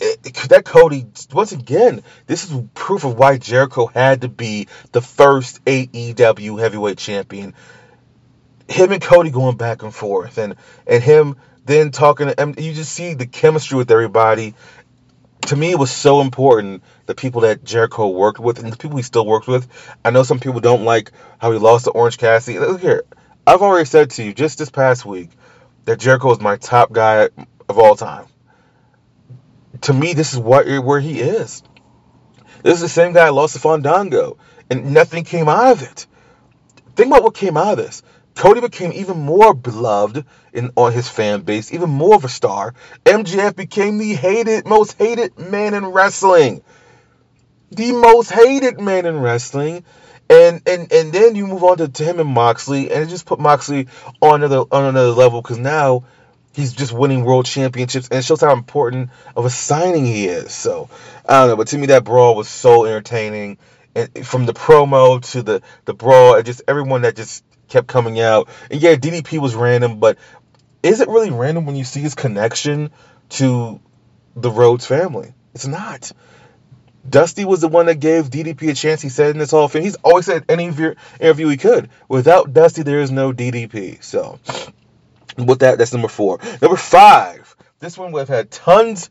it, 0.00 0.34
that 0.50 0.64
Cody 0.64 1.06
once 1.32 1.52
again, 1.52 2.02
this 2.26 2.44
is 2.44 2.60
proof 2.74 3.04
of 3.04 3.18
why 3.18 3.38
Jericho 3.38 3.86
had 3.86 4.20
to 4.20 4.28
be 4.28 4.68
the 4.92 5.00
first 5.00 5.64
AEW 5.64 6.60
heavyweight 6.60 6.98
champion. 6.98 7.54
Him 8.68 8.92
and 8.92 9.02
Cody 9.02 9.30
going 9.30 9.56
back 9.56 9.82
and 9.82 9.94
forth, 9.94 10.36
and 10.36 10.56
and 10.86 11.02
him 11.02 11.36
then 11.64 11.90
talking 11.90 12.26
to 12.26 12.40
and 12.40 12.58
you 12.58 12.74
just 12.74 12.92
see 12.92 13.14
the 13.14 13.26
chemistry 13.26 13.78
with 13.78 13.90
everybody. 13.90 14.54
To 15.46 15.56
me, 15.56 15.70
it 15.70 15.78
was 15.78 15.90
so 15.90 16.20
important 16.20 16.82
the 17.06 17.14
people 17.14 17.42
that 17.42 17.64
Jericho 17.64 18.08
worked 18.08 18.38
with 18.38 18.58
and 18.58 18.72
the 18.72 18.76
people 18.76 18.96
he 18.98 19.02
still 19.02 19.26
works 19.26 19.46
with. 19.46 19.66
I 20.04 20.10
know 20.10 20.22
some 20.22 20.40
people 20.40 20.60
don't 20.60 20.84
like 20.84 21.12
how 21.38 21.52
he 21.52 21.58
lost 21.58 21.86
to 21.86 21.90
Orange 21.90 22.18
Cassidy. 22.18 22.58
Look 22.58 22.80
here, 22.80 23.04
I've 23.46 23.62
already 23.62 23.86
said 23.86 24.10
to 24.10 24.24
you 24.24 24.34
just 24.34 24.58
this 24.58 24.70
past 24.70 25.06
week 25.06 25.30
that 25.86 25.98
Jericho 25.98 26.30
is 26.32 26.40
my 26.40 26.56
top 26.56 26.92
guy 26.92 27.30
of 27.68 27.78
all 27.78 27.96
time 27.96 28.26
to 29.82 29.92
me, 29.92 30.12
this 30.12 30.32
is 30.32 30.38
what 30.38 30.66
where 30.84 31.00
he 31.00 31.20
is. 31.20 31.62
This 32.62 32.74
is 32.74 32.80
the 32.80 32.88
same 32.88 33.12
guy 33.12 33.26
I 33.26 33.30
lost 33.30 33.54
to 33.54 33.60
Fandango, 33.60 34.38
and 34.70 34.92
nothing 34.92 35.24
came 35.24 35.48
out 35.48 35.72
of 35.72 35.82
it. 35.82 36.06
Think 36.96 37.08
about 37.08 37.22
what 37.22 37.34
came 37.34 37.56
out 37.56 37.72
of 37.72 37.78
this. 37.78 38.02
Cody 38.38 38.60
became 38.60 38.92
even 38.92 39.18
more 39.18 39.52
beloved 39.52 40.24
in 40.52 40.70
on 40.76 40.92
his 40.92 41.08
fan 41.08 41.40
base, 41.40 41.74
even 41.74 41.90
more 41.90 42.14
of 42.14 42.24
a 42.24 42.28
star. 42.28 42.72
MJF 43.04 43.56
became 43.56 43.98
the 43.98 44.14
hated, 44.14 44.64
most 44.64 44.96
hated 44.96 45.36
man 45.36 45.74
in 45.74 45.84
wrestling. 45.86 46.62
The 47.72 47.90
most 47.90 48.30
hated 48.30 48.78
man 48.78 49.06
in 49.06 49.18
wrestling. 49.18 49.84
And 50.30 50.62
and 50.68 50.92
and 50.92 51.12
then 51.12 51.34
you 51.34 51.48
move 51.48 51.64
on 51.64 51.78
to, 51.78 51.88
to 51.88 52.04
him 52.04 52.20
and 52.20 52.28
Moxley, 52.28 52.92
and 52.92 53.02
it 53.02 53.08
just 53.08 53.26
put 53.26 53.40
Moxley 53.40 53.88
on 54.22 54.36
another 54.44 54.64
on 54.70 54.84
another 54.84 55.10
level 55.10 55.42
because 55.42 55.58
now 55.58 56.04
he's 56.52 56.72
just 56.74 56.92
winning 56.92 57.24
world 57.24 57.46
championships, 57.46 58.06
and 58.08 58.20
it 58.20 58.24
shows 58.24 58.40
how 58.40 58.52
important 58.52 59.10
of 59.34 59.46
a 59.46 59.50
signing 59.50 60.06
he 60.06 60.28
is. 60.28 60.52
So 60.52 60.90
I 61.28 61.40
don't 61.40 61.48
know, 61.48 61.56
but 61.56 61.68
to 61.68 61.78
me 61.78 61.86
that 61.86 62.04
brawl 62.04 62.36
was 62.36 62.46
so 62.46 62.84
entertaining, 62.84 63.58
and 63.96 64.24
from 64.24 64.46
the 64.46 64.54
promo 64.54 65.20
to 65.32 65.42
the 65.42 65.62
the 65.86 65.94
brawl, 65.94 66.36
and 66.36 66.46
just 66.46 66.62
everyone 66.68 67.02
that 67.02 67.16
just 67.16 67.42
kept 67.68 67.86
coming 67.86 68.20
out. 68.20 68.48
And 68.70 68.80
yeah, 68.80 68.94
DDP 68.94 69.38
was 69.38 69.54
random, 69.54 70.00
but 70.00 70.18
is 70.82 71.00
it 71.00 71.08
really 71.08 71.30
random 71.30 71.66
when 71.66 71.76
you 71.76 71.84
see 71.84 72.00
his 72.00 72.14
connection 72.14 72.90
to 73.30 73.80
the 74.36 74.50
Rhodes 74.50 74.86
family? 74.86 75.34
It's 75.54 75.66
not. 75.66 76.12
Dusty 77.08 77.44
was 77.44 77.60
the 77.60 77.68
one 77.68 77.86
that 77.86 78.00
gave 78.00 78.28
DDP 78.28 78.70
a 78.70 78.74
chance. 78.74 79.00
He 79.00 79.08
said 79.08 79.30
in 79.30 79.38
this 79.38 79.50
Hall 79.50 79.64
of 79.64 79.72
Fame, 79.72 79.82
he's 79.82 79.96
always 79.96 80.26
said 80.26 80.44
any 80.48 80.64
interview 80.64 81.48
he 81.48 81.56
could. 81.56 81.88
Without 82.08 82.52
Dusty, 82.52 82.82
there 82.82 83.00
is 83.00 83.10
no 83.10 83.32
DDP. 83.32 84.02
So 84.02 84.38
with 85.36 85.60
that, 85.60 85.78
that's 85.78 85.92
number 85.92 86.08
four. 86.08 86.38
Number 86.60 86.76
five, 86.76 87.56
this 87.78 87.96
one 87.96 88.12
would 88.12 88.20
have 88.20 88.28
had 88.28 88.50
tons, 88.50 89.08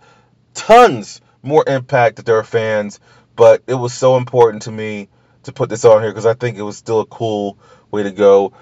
tons 0.53 1.21
more 1.41 1.63
impact 1.67 2.17
to 2.17 2.21
their 2.23 2.43
fans, 2.43 2.99
but 3.35 3.63
it 3.67 3.75
was 3.75 3.93
so 3.93 4.17
important 4.17 4.63
to 4.63 4.71
me 4.71 5.09
to 5.43 5.51
put 5.51 5.69
this 5.69 5.85
on 5.85 6.01
here 6.01 6.11
because 6.11 6.25
I 6.25 6.33
think 6.33 6.57
it 6.57 6.63
was 6.63 6.77
still 6.77 6.99
a 6.99 7.05
cool 7.05 7.57
way 7.97 8.03
to 8.03 8.11
go. 8.11 8.53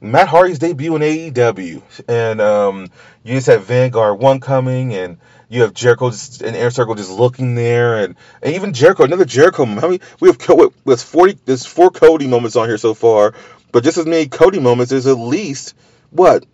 Matt 0.00 0.28
Hardy's 0.28 0.58
debut 0.58 0.96
in 0.96 1.02
AEW, 1.02 1.82
and 2.08 2.40
um, 2.40 2.88
you 3.22 3.34
just 3.34 3.48
have 3.48 3.64
Vanguard 3.64 4.18
One 4.18 4.40
coming, 4.40 4.94
and 4.94 5.18
you 5.50 5.62
have 5.62 5.74
Jericho 5.74 6.10
just, 6.10 6.40
and 6.40 6.56
Inner 6.56 6.70
Circle 6.70 6.94
just 6.94 7.10
looking 7.10 7.54
there, 7.54 7.98
and, 8.02 8.16
and 8.42 8.54
even 8.54 8.72
Jericho, 8.72 9.04
another 9.04 9.26
Jericho. 9.26 9.66
How 9.66 9.88
many 9.88 10.00
we 10.18 10.28
have? 10.28 10.72
There's 10.86 11.02
forty. 11.02 11.38
There's 11.44 11.66
four 11.66 11.90
Cody 11.90 12.26
moments 12.26 12.56
on 12.56 12.66
here 12.66 12.78
so 12.78 12.94
far, 12.94 13.34
but 13.72 13.84
just 13.84 13.98
as 13.98 14.06
many 14.06 14.26
Cody 14.26 14.58
moments. 14.58 14.90
There's 14.90 15.06
at 15.06 15.18
least 15.18 15.74
what 16.08 16.46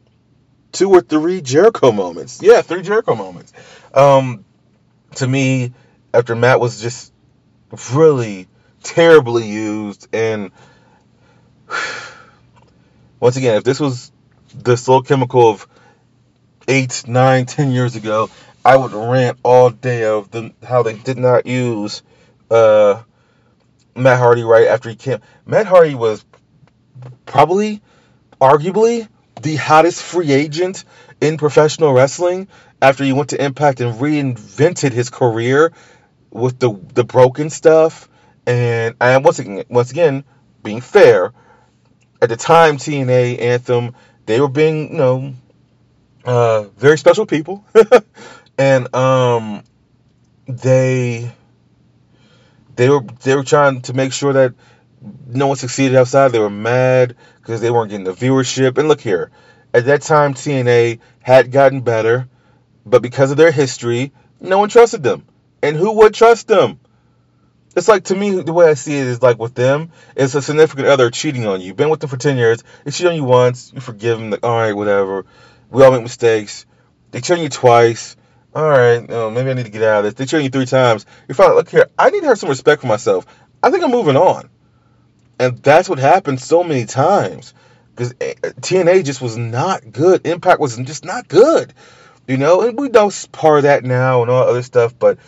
two 0.72 0.90
or 0.90 1.00
three 1.00 1.40
Jericho 1.40 1.92
moments. 1.92 2.42
Yeah, 2.42 2.62
three 2.62 2.82
Jericho 2.82 3.14
moments. 3.14 3.52
Um, 3.94 4.44
to 5.14 5.28
me, 5.28 5.72
after 6.12 6.34
Matt 6.34 6.58
was 6.58 6.80
just 6.80 7.12
really 7.92 8.48
terribly 8.82 9.46
used, 9.46 10.08
and 10.12 10.50
once 13.20 13.36
again, 13.36 13.56
if 13.56 13.64
this 13.64 13.80
was 13.80 14.12
the 14.54 14.76
Slow 14.76 15.02
Chemical 15.02 15.48
of 15.50 15.66
eight, 16.68 17.04
nine, 17.06 17.46
ten 17.46 17.70
years 17.70 17.96
ago, 17.96 18.30
I 18.64 18.76
would 18.76 18.92
rant 18.92 19.38
all 19.42 19.70
day 19.70 20.04
of 20.04 20.30
the 20.30 20.52
how 20.66 20.82
they 20.82 20.94
did 20.94 21.18
not 21.18 21.46
use 21.46 22.02
uh, 22.50 23.02
Matt 23.94 24.18
Hardy 24.18 24.42
right 24.42 24.66
after 24.66 24.90
he 24.90 24.96
came. 24.96 25.20
Matt 25.44 25.66
Hardy 25.66 25.94
was 25.94 26.24
probably, 27.24 27.80
arguably, 28.40 29.08
the 29.42 29.56
hottest 29.56 30.02
free 30.02 30.32
agent 30.32 30.84
in 31.20 31.38
professional 31.38 31.92
wrestling 31.92 32.48
after 32.82 33.04
he 33.04 33.12
went 33.12 33.30
to 33.30 33.42
Impact 33.42 33.80
and 33.80 33.94
reinvented 33.94 34.92
his 34.92 35.10
career 35.10 35.72
with 36.30 36.58
the 36.58 36.78
the 36.94 37.04
broken 37.04 37.50
stuff. 37.50 38.08
And 38.46 38.94
and 39.00 39.24
once 39.24 39.38
again, 39.38 39.64
once 39.68 39.90
again, 39.90 40.24
being 40.62 40.80
fair, 40.80 41.32
at 42.26 42.30
the 42.30 42.36
time 42.36 42.76
TNA 42.76 43.40
Anthem, 43.40 43.94
they 44.26 44.40
were 44.40 44.48
being 44.48 44.90
you 44.90 44.98
know 44.98 45.34
uh, 46.24 46.62
very 46.76 46.98
special 46.98 47.24
people, 47.24 47.64
and 48.58 48.92
um, 48.92 49.62
they 50.48 51.30
they 52.74 52.88
were 52.88 53.02
they 53.22 53.36
were 53.36 53.44
trying 53.44 53.82
to 53.82 53.92
make 53.92 54.12
sure 54.12 54.32
that 54.32 54.54
no 55.28 55.46
one 55.46 55.56
succeeded 55.56 55.96
outside. 55.96 56.32
They 56.32 56.40
were 56.40 56.50
mad 56.50 57.14
because 57.36 57.60
they 57.60 57.70
weren't 57.70 57.90
getting 57.90 58.04
the 58.04 58.12
viewership. 58.12 58.76
And 58.76 58.88
look 58.88 59.00
here, 59.00 59.30
at 59.72 59.84
that 59.84 60.02
time 60.02 60.34
TNA 60.34 60.98
had 61.22 61.52
gotten 61.52 61.82
better, 61.82 62.28
but 62.84 63.02
because 63.02 63.30
of 63.30 63.36
their 63.36 63.52
history, 63.52 64.12
no 64.40 64.58
one 64.58 64.68
trusted 64.68 65.04
them. 65.04 65.24
And 65.62 65.76
who 65.76 65.92
would 65.92 66.12
trust 66.12 66.48
them? 66.48 66.80
It's 67.76 67.88
like 67.88 68.04
to 68.04 68.16
me, 68.16 68.40
the 68.40 68.54
way 68.54 68.68
I 68.70 68.74
see 68.74 68.96
it 68.98 69.06
is 69.06 69.20
like 69.20 69.38
with 69.38 69.54
them, 69.54 69.92
it's 70.16 70.34
a 70.34 70.40
significant 70.40 70.88
other 70.88 71.10
cheating 71.10 71.46
on 71.46 71.60
you. 71.60 71.74
Been 71.74 71.90
with 71.90 72.00
them 72.00 72.08
for 72.08 72.16
ten 72.16 72.38
years. 72.38 72.64
They 72.84 72.90
cheat 72.90 73.06
on 73.06 73.14
you 73.14 73.24
once, 73.24 73.70
you 73.74 73.82
forgive 73.82 74.18
them. 74.18 74.30
Like, 74.30 74.44
all 74.44 74.56
right, 74.56 74.72
whatever. 74.72 75.26
We 75.70 75.84
all 75.84 75.92
make 75.92 76.02
mistakes. 76.02 76.64
They 77.10 77.20
cheat 77.20 77.36
on 77.36 77.42
you 77.42 77.50
twice. 77.50 78.16
All 78.54 78.66
right, 78.66 79.06
maybe 79.06 79.50
I 79.50 79.52
need 79.52 79.66
to 79.66 79.70
get 79.70 79.82
out 79.82 79.98
of 79.98 80.04
this. 80.04 80.14
They 80.14 80.24
cheat 80.24 80.38
on 80.38 80.44
you 80.44 80.48
three 80.48 80.64
times. 80.64 81.04
You're 81.28 81.34
finally 81.34 81.56
look 81.56 81.68
here. 81.68 81.90
I 81.98 82.08
need 82.08 82.22
to 82.22 82.28
have 82.28 82.38
some 82.38 82.48
respect 82.48 82.80
for 82.80 82.86
myself. 82.86 83.26
I 83.62 83.70
think 83.70 83.84
I'm 83.84 83.90
moving 83.90 84.16
on, 84.16 84.48
and 85.38 85.58
that's 85.58 85.86
what 85.86 85.98
happened 85.98 86.40
so 86.40 86.64
many 86.64 86.86
times 86.86 87.52
because 87.94 88.14
eh, 88.22 88.32
eh, 88.42 88.52
TNA 88.58 89.04
just 89.04 89.20
was 89.20 89.36
not 89.36 89.92
good. 89.92 90.26
Impact 90.26 90.60
was 90.60 90.78
just 90.78 91.04
not 91.04 91.28
good, 91.28 91.74
you 92.26 92.38
know. 92.38 92.62
And 92.62 92.78
we 92.78 92.88
know 92.88 93.10
part 93.32 93.58
of 93.58 93.62
that 93.64 93.84
now 93.84 94.22
and 94.22 94.30
all 94.30 94.44
other 94.44 94.62
stuff, 94.62 94.98
but 94.98 95.18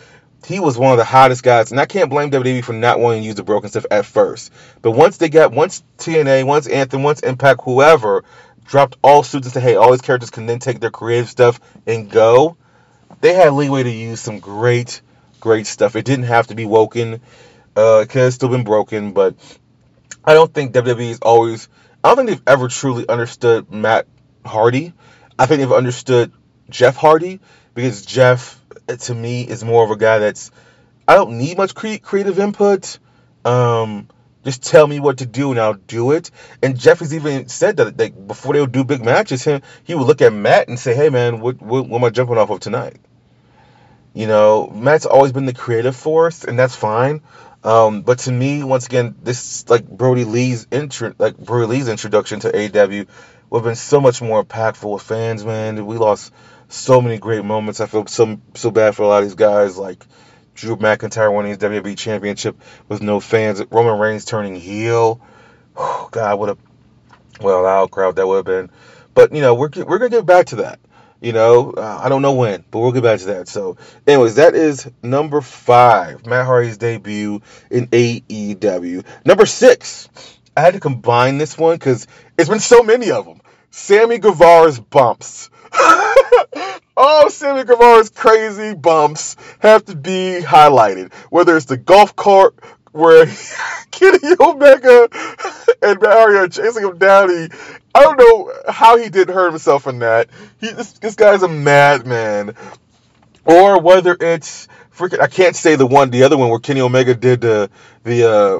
he 0.45 0.59
was 0.59 0.77
one 0.77 0.91
of 0.91 0.97
the 0.97 1.03
hottest 1.03 1.43
guys, 1.43 1.71
and 1.71 1.79
I 1.79 1.85
can't 1.85 2.09
blame 2.09 2.31
WWE 2.31 2.63
for 2.63 2.73
not 2.73 2.99
wanting 2.99 3.21
to 3.21 3.27
use 3.27 3.35
the 3.35 3.43
broken 3.43 3.69
stuff 3.69 3.85
at 3.91 4.05
first. 4.05 4.51
But 4.81 4.91
once 4.91 5.17
they 5.17 5.29
got, 5.29 5.51
once 5.51 5.83
TNA, 5.97 6.45
once 6.45 6.67
Anthem, 6.67 7.03
once 7.03 7.19
Impact, 7.21 7.61
whoever 7.63 8.23
dropped 8.65 8.97
all 9.03 9.23
suits 9.23 9.47
and 9.47 9.53
said, 9.53 9.63
"Hey, 9.63 9.75
all 9.75 9.91
these 9.91 10.01
characters 10.01 10.29
can 10.29 10.45
then 10.45 10.59
take 10.59 10.79
their 10.79 10.91
creative 10.91 11.29
stuff 11.29 11.59
and 11.85 12.09
go," 12.09 12.55
they 13.21 13.33
had 13.33 13.53
leeway 13.53 13.83
to 13.83 13.89
use 13.89 14.21
some 14.21 14.39
great, 14.39 15.01
great 15.39 15.67
stuff. 15.67 15.95
It 15.95 16.05
didn't 16.05 16.25
have 16.25 16.47
to 16.47 16.55
be 16.55 16.65
woken. 16.65 17.21
Uh, 17.75 18.01
it 18.03 18.09
could 18.09 18.21
have 18.23 18.33
still 18.33 18.49
been 18.49 18.63
broken, 18.63 19.11
but 19.11 19.35
I 20.23 20.33
don't 20.33 20.53
think 20.53 20.73
WWE 20.73 21.09
is 21.09 21.19
always. 21.21 21.67
I 22.03 22.09
don't 22.09 22.17
think 22.17 22.29
they've 22.29 22.47
ever 22.47 22.69
truly 22.69 23.07
understood 23.07 23.71
Matt 23.71 24.07
Hardy. 24.45 24.93
I 25.37 25.45
think 25.45 25.59
they've 25.59 25.71
understood 25.71 26.31
Jeff 26.69 26.95
Hardy 26.95 27.39
because 27.73 28.05
Jeff 28.05 28.58
to 28.97 29.15
me 29.15 29.43
is 29.43 29.63
more 29.63 29.83
of 29.83 29.91
a 29.91 29.97
guy 29.97 30.19
that's 30.19 30.51
I 31.07 31.15
don't 31.15 31.37
need 31.37 31.57
much 31.57 31.75
cre- 31.75 31.97
creative 32.01 32.39
input. 32.39 32.99
Um, 33.45 34.07
just 34.45 34.63
tell 34.63 34.87
me 34.87 34.99
what 34.99 35.17
to 35.17 35.25
do 35.25 35.51
and 35.51 35.59
I'll 35.59 35.73
do 35.73 36.11
it. 36.11 36.31
And 36.61 36.79
Jeffrey's 36.79 37.13
even 37.13 37.47
said 37.49 37.77
that 37.77 37.97
like 37.97 38.27
before 38.27 38.53
they 38.53 38.61
would 38.61 38.71
do 38.71 38.83
big 38.83 39.03
matches, 39.03 39.43
him 39.43 39.61
he 39.83 39.95
would 39.95 40.07
look 40.07 40.21
at 40.21 40.33
Matt 40.33 40.67
and 40.67 40.79
say, 40.79 40.95
"Hey 40.95 41.09
man, 41.09 41.39
what 41.39 41.61
what, 41.61 41.87
what 41.87 41.97
am 41.99 42.03
I 42.05 42.09
jumping 42.09 42.37
off 42.37 42.49
of 42.49 42.59
tonight?" 42.59 42.97
You 44.13 44.27
know, 44.27 44.67
Matt's 44.67 45.05
always 45.05 45.31
been 45.31 45.45
the 45.45 45.53
creative 45.53 45.95
force, 45.95 46.43
and 46.43 46.57
that's 46.57 46.75
fine. 46.75 47.21
Um, 47.63 48.01
but 48.01 48.19
to 48.19 48.31
me, 48.31 48.63
once 48.63 48.85
again, 48.85 49.15
this 49.21 49.69
like 49.69 49.87
Brodie 49.87 50.23
Lee's 50.23 50.67
intro, 50.71 51.13
like 51.17 51.37
Brodie 51.37 51.67
Lee's 51.67 51.89
introduction 51.89 52.39
to 52.41 52.49
AW, 52.49 53.05
would 53.49 53.59
have 53.59 53.63
been 53.65 53.75
so 53.75 53.99
much 53.99 54.21
more 54.21 54.43
impactful 54.43 54.93
with 54.93 55.03
fans. 55.03 55.43
Man, 55.43 55.85
we 55.85 55.97
lost 55.97 56.31
so 56.69 57.01
many 57.01 57.17
great 57.17 57.43
moments. 57.43 57.81
I 57.81 57.87
feel 57.87 58.05
so 58.07 58.39
so 58.53 58.71
bad 58.71 58.95
for 58.95 59.03
a 59.03 59.07
lot 59.07 59.23
of 59.23 59.25
these 59.25 59.35
guys, 59.35 59.77
like 59.77 60.05
Drew 60.55 60.77
McIntyre 60.77 61.35
winning 61.35 61.49
his 61.51 61.57
WWE 61.57 61.97
Championship 61.97 62.61
with 62.87 63.01
no 63.01 63.19
fans. 63.19 63.61
Roman 63.69 63.99
Reigns 63.99 64.25
turning 64.25 64.55
heel. 64.55 65.19
God, 66.11 66.39
what 66.39 66.49
a 66.49 66.57
well 67.41 67.63
loud 67.63 67.91
crowd 67.91 68.15
that 68.15 68.27
would 68.27 68.37
have 68.37 68.45
been. 68.45 68.69
But 69.13 69.33
you 69.33 69.41
know, 69.41 69.55
we're 69.55 69.69
we're 69.75 69.97
gonna 69.97 70.09
get 70.09 70.25
back 70.25 70.47
to 70.47 70.57
that. 70.57 70.79
You 71.21 71.33
know, 71.33 71.71
uh, 71.71 71.99
I 72.01 72.07
don't 72.07 72.21
know 72.21 72.33
when, 72.33 72.63
but 72.71 72.79
we'll 72.79 72.93
get 72.93 73.03
back 73.03 73.19
to 73.19 73.25
that. 73.27 73.49
So, 73.49 73.75
anyways, 74.07 74.35
that 74.35 74.55
is 74.55 74.89
number 75.03 75.41
five, 75.41 76.25
Matt 76.25 76.45
Hardy's 76.45 76.77
debut 76.77 77.41
in 77.69 77.87
AEW. 77.87 79.03
Number 79.25 79.45
six, 79.45 80.07
I 80.55 80.61
had 80.61 80.75
to 80.75 80.79
combine 80.79 81.37
this 81.37 81.57
one 81.57 81.75
because 81.75 82.07
it's 82.37 82.47
been 82.47 82.61
so 82.61 82.83
many 82.83 83.11
of 83.11 83.25
them. 83.25 83.41
Sammy 83.69 84.17
Guevara's 84.19 84.79
bumps. 84.79 85.49
oh, 86.97 87.29
Sammy 87.29 87.63
Guevara's 87.63 88.09
crazy 88.09 88.73
bumps 88.73 89.35
have 89.59 89.85
to 89.85 89.95
be 89.95 90.41
highlighted. 90.43 91.13
Whether 91.29 91.57
it's 91.57 91.65
the 91.65 91.77
golf 91.77 92.15
cart 92.15 92.55
where 92.91 93.25
Kenny 93.91 94.35
Omega 94.39 95.09
and 95.81 95.99
Hardy 96.01 96.37
are 96.37 96.47
chasing 96.47 96.83
him 96.83 96.97
down, 96.97 97.29
he, 97.29 97.49
I 97.93 98.03
don't 98.03 98.17
know 98.17 98.53
how 98.67 98.97
he 98.97 99.09
didn't 99.09 99.33
hurt 99.33 99.51
himself 99.51 99.87
in 99.87 99.99
that. 99.99 100.29
He, 100.59 100.71
this, 100.71 100.93
this 100.93 101.15
guy's 101.15 101.43
a 101.43 101.47
madman. 101.47 102.55
Or 103.45 103.81
whether 103.81 104.15
it's 104.19 104.67
freaking, 104.95 105.21
I 105.21 105.27
can't 105.27 105.55
say 105.55 105.75
the 105.75 105.87
one, 105.87 106.11
the 106.11 106.23
other 106.23 106.37
one 106.37 106.49
where 106.49 106.59
Kenny 106.59 106.81
Omega 106.81 107.15
did 107.15 107.41
the 107.41 107.69
the 108.03 108.29
uh, 108.29 108.59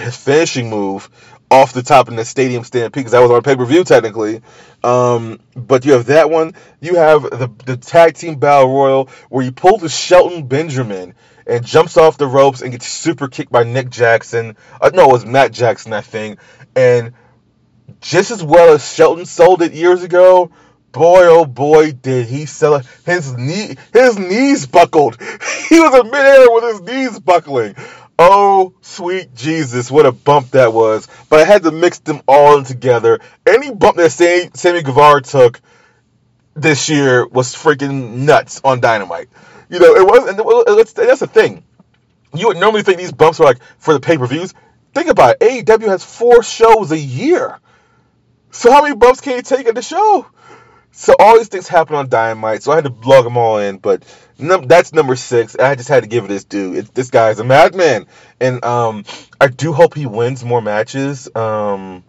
his 0.00 0.16
finishing 0.16 0.70
move 0.70 1.08
off 1.54 1.72
the 1.72 1.82
top 1.82 2.08
in 2.08 2.16
the 2.16 2.24
stadium 2.24 2.64
stampede 2.64 2.92
because 2.92 3.12
that 3.12 3.20
was 3.20 3.30
on 3.30 3.42
pay 3.42 3.56
per 3.56 3.64
view 3.64 3.84
technically. 3.84 4.42
Um, 4.82 5.40
but 5.56 5.84
you 5.84 5.92
have 5.92 6.06
that 6.06 6.30
one. 6.30 6.54
You 6.80 6.96
have 6.96 7.22
the 7.22 7.50
the 7.64 7.76
tag 7.76 8.14
team 8.14 8.36
battle 8.36 8.72
royal 8.72 9.08
where 9.28 9.44
you 9.44 9.52
pull 9.52 9.78
the 9.78 9.88
Shelton 9.88 10.46
Benjamin 10.46 11.14
and 11.46 11.64
jumps 11.64 11.96
off 11.96 12.18
the 12.18 12.26
ropes 12.26 12.62
and 12.62 12.72
gets 12.72 12.86
super 12.88 13.28
kicked 13.28 13.52
by 13.52 13.64
Nick 13.64 13.90
Jackson. 13.90 14.56
Uh, 14.80 14.90
no, 14.92 15.08
it 15.08 15.12
was 15.12 15.26
Matt 15.26 15.52
Jackson, 15.52 15.92
I 15.92 16.00
think. 16.00 16.38
And 16.74 17.12
just 18.00 18.30
as 18.30 18.42
well 18.42 18.74
as 18.74 18.92
Shelton 18.92 19.26
sold 19.26 19.62
it 19.62 19.72
years 19.72 20.02
ago, 20.02 20.50
boy 20.92 21.26
oh 21.26 21.44
boy 21.44 21.92
did 21.92 22.26
he 22.26 22.46
sell 22.46 22.76
it. 22.76 22.86
His 23.04 23.32
knee, 23.34 23.76
his 23.92 24.18
knees 24.18 24.66
buckled. 24.66 25.18
He 25.68 25.80
was 25.80 25.98
in 25.98 26.10
midair 26.10 26.50
with 26.50 26.64
his 26.64 26.80
knees 26.82 27.18
buckling. 27.20 27.74
Oh, 28.18 28.74
sweet 28.80 29.34
Jesus, 29.34 29.90
what 29.90 30.06
a 30.06 30.12
bump 30.12 30.50
that 30.52 30.72
was. 30.72 31.08
But 31.28 31.40
I 31.40 31.44
had 31.44 31.64
to 31.64 31.72
mix 31.72 31.98
them 31.98 32.22
all 32.28 32.56
in 32.58 32.64
together. 32.64 33.18
Any 33.46 33.72
bump 33.72 33.96
that 33.96 34.10
Sammy, 34.10 34.50
Sammy 34.54 34.82
Guevara 34.82 35.20
took 35.22 35.60
this 36.54 36.88
year 36.88 37.26
was 37.26 37.54
freaking 37.54 38.18
nuts 38.18 38.60
on 38.62 38.80
Dynamite. 38.80 39.28
You 39.68 39.80
know, 39.80 39.96
it 39.96 40.06
was, 40.06 40.28
and 40.28 40.38
that's 41.08 41.20
the 41.20 41.26
thing. 41.26 41.64
You 42.32 42.48
would 42.48 42.56
normally 42.58 42.82
think 42.82 42.98
these 42.98 43.12
bumps 43.12 43.40
are 43.40 43.44
like 43.44 43.58
for 43.78 43.94
the 43.94 44.00
pay 44.00 44.16
per 44.16 44.26
views. 44.26 44.54
Think 44.92 45.08
about 45.08 45.36
it. 45.40 45.66
AEW 45.66 45.88
has 45.88 46.04
four 46.04 46.44
shows 46.44 46.92
a 46.92 46.98
year. 46.98 47.58
So 48.52 48.70
how 48.70 48.82
many 48.82 48.94
bumps 48.94 49.20
can 49.20 49.36
you 49.36 49.42
take 49.42 49.66
at 49.66 49.74
the 49.74 49.82
show? 49.82 50.26
So 50.96 51.14
all 51.18 51.36
these 51.36 51.48
things 51.48 51.66
happen 51.66 51.96
on 51.96 52.08
Dynamite, 52.08 52.62
so 52.62 52.70
I 52.70 52.76
had 52.76 52.84
to 52.84 52.94
log 53.04 53.24
them 53.24 53.36
all 53.36 53.58
in. 53.58 53.78
But 53.78 54.04
num- 54.38 54.68
that's 54.68 54.92
number 54.92 55.16
six. 55.16 55.56
I 55.56 55.74
just 55.74 55.88
had 55.88 56.04
to 56.04 56.08
give 56.08 56.24
it 56.24 56.28
this 56.28 56.44
dude. 56.44 56.76
It, 56.76 56.94
this 56.94 57.10
guy's 57.10 57.40
a 57.40 57.44
madman, 57.44 58.06
and 58.40 58.64
um, 58.64 59.04
I 59.40 59.48
do 59.48 59.72
hope 59.72 59.94
he 59.94 60.06
wins 60.06 60.44
more 60.44 60.62
matches. 60.62 61.28
Um, 61.34 62.04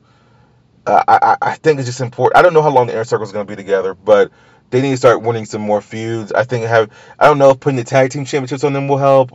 I, 0.85 1.03
I, 1.07 1.37
I 1.41 1.55
think 1.55 1.79
it's 1.79 1.87
just 1.87 1.99
important. 1.99 2.37
I 2.37 2.43
don't 2.43 2.53
know 2.53 2.61
how 2.61 2.69
long 2.69 2.85
the 2.85 2.93
Inner 2.93 3.05
Circle 3.05 3.25
is 3.25 3.31
going 3.31 3.47
to 3.47 3.51
be 3.51 3.55
together, 3.55 3.95
but 3.95 4.31
they 4.69 4.81
need 4.81 4.91
to 4.91 4.97
start 4.97 5.23
winning 5.23 5.45
some 5.45 5.61
more 5.61 5.81
feuds. 5.81 6.31
I 6.31 6.43
think 6.43 6.65
have 6.65 6.91
I 7.17 7.25
don't 7.25 7.39
know 7.39 7.49
if 7.49 7.59
putting 7.59 7.77
the 7.77 7.83
tag 7.83 8.11
team 8.11 8.23
championships 8.23 8.63
on 8.63 8.73
them 8.73 8.87
will 8.87 8.99
help. 8.99 9.31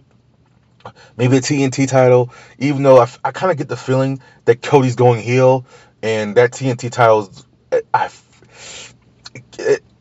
Maybe 1.16 1.36
a 1.36 1.40
TNT 1.40 1.88
title, 1.88 2.32
even 2.58 2.84
though 2.84 3.00
I, 3.00 3.08
I 3.24 3.32
kind 3.32 3.50
of 3.50 3.58
get 3.58 3.68
the 3.68 3.76
feeling 3.76 4.20
that 4.44 4.62
Cody's 4.62 4.94
going 4.94 5.20
heel, 5.20 5.66
and 6.02 6.36
that 6.36 6.52
TNT 6.52 6.90
title 6.90 7.28
is 7.28 7.44
I, 7.92 8.08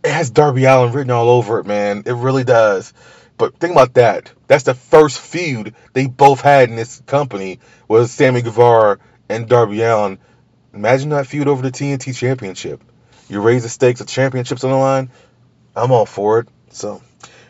it, 0.10 0.14
has 0.14 0.30
Darby 0.32 0.66
Allin 0.66 0.94
written 0.94 1.12
all 1.12 1.30
over 1.30 1.60
it, 1.60 1.66
man. 1.66 2.04
It 2.06 2.14
really 2.14 2.44
does. 2.44 2.94
But 3.38 3.58
think 3.58 3.72
about 3.74 3.94
that. 3.96 4.32
That's 4.48 4.64
the 4.66 4.74
first 4.74 5.20
feud 5.20 5.76
they 5.94 6.08
both 6.08 6.42
had 6.42 6.70
in 6.70 6.76
this 6.76 7.02
company 7.06 7.60
was 7.88 8.12
Sammy 8.12 8.42
Guevara 8.42 9.00
and 9.30 9.48
Darby 9.48 9.82
Allin. 9.82 10.20
Imagine 10.74 11.10
that 11.10 11.28
feud 11.28 11.48
over 11.48 11.62
the 11.62 11.72
TNT 11.72 12.16
Championship. 12.16 12.84
You 13.30 13.42
raise 13.42 13.64
the 13.64 13.70
stakes 13.70 14.02
of 14.02 14.08
championships 14.08 14.64
on 14.64 14.72
the 14.72 14.78
line. 14.78 15.10
I'm 15.76 15.92
all 15.92 16.06
for 16.06 16.40
it. 16.40 16.50
So, 16.72 17.02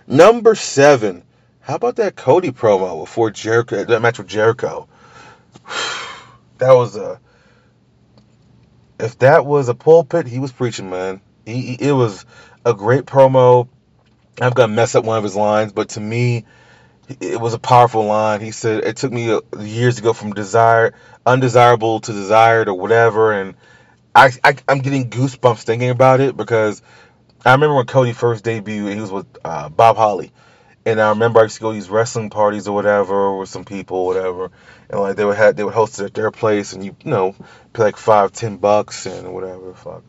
number 0.08 0.56
seven. 0.56 1.24
How 1.62 1.76
about 1.76 1.98
that 1.98 2.16
Cody 2.16 2.52
promo 2.52 3.02
before 3.02 3.32
Jericho? 3.32 3.84
That 3.86 4.02
match 4.02 4.18
with 4.20 4.28
Jericho. 4.28 4.88
That 6.58 6.74
was 6.74 6.98
a. 6.98 7.22
If 9.00 9.18
that 9.20 9.46
was 9.46 9.70
a 9.70 9.74
pulpit, 9.74 10.28
he 10.28 10.40
was 10.40 10.52
preaching, 10.52 10.90
man. 10.90 11.22
He, 11.46 11.62
he- 11.62 11.88
it 11.88 11.94
was 11.94 12.26
a 12.66 12.74
great 12.74 13.06
promo. 13.06 13.68
I'm 14.42 14.52
gonna 14.52 14.74
mess 14.74 14.96
up 14.96 15.06
one 15.06 15.18
of 15.18 15.24
his 15.24 15.36
lines, 15.36 15.74
but 15.74 15.90
to 15.90 16.00
me, 16.00 16.46
it 17.20 17.40
was 17.40 17.54
a 17.54 17.60
powerful 17.60 18.06
line. 18.06 18.42
He 18.42 18.52
said 18.52 18.84
it 18.84 18.98
took 18.98 19.12
me 19.12 19.32
uh, 19.32 19.42
years 19.60 19.96
to 19.98 20.02
go 20.02 20.14
from 20.14 20.34
desire, 20.34 20.94
undesirable 21.26 22.00
to 22.02 22.14
desired 22.14 22.70
or 22.70 22.76
whatever, 22.76 23.34
and 23.34 23.56
I, 24.16 24.32
I 24.44 24.56
I'm 24.68 24.80
getting 24.80 25.10
goosebumps 25.10 25.64
thinking 25.64 25.90
about 25.90 26.20
it 26.20 26.38
because 26.38 26.82
I 27.46 27.54
remember 27.54 27.76
when 27.76 27.86
Cody 27.86 28.14
first 28.14 28.44
debuted, 28.44 28.94
he 28.94 29.02
was 29.02 29.12
with 29.12 29.26
uh, 29.44 29.70
Bob 29.70 29.98
Holly, 29.98 30.32
and 30.86 31.00
I 31.02 31.10
remember 31.10 31.40
I 31.40 31.44
used 31.44 31.56
to 31.56 31.62
go 31.62 31.70
to 31.70 31.74
these 31.74 31.90
wrestling 31.90 32.30
parties 32.30 32.68
or 32.68 32.76
whatever 32.76 33.38
with 33.38 33.50
some 33.50 33.66
people, 33.66 33.98
or 33.98 34.06
whatever, 34.08 34.52
and 34.90 35.00
like 35.00 35.16
they 35.16 35.26
would 35.26 35.38
have 35.38 35.56
they 35.56 35.64
would 35.64 35.74
host 35.74 36.00
it 36.00 36.06
at 36.06 36.14
their 36.14 36.32
place, 36.32 36.74
and 36.74 36.84
you 36.84 36.96
you 37.04 37.12
know 37.12 37.36
pay 37.74 37.84
like 37.84 37.98
five 37.98 38.32
ten 38.32 38.58
bucks 38.58 39.06
and 39.06 39.34
whatever 39.34 39.74
fuck, 39.74 40.04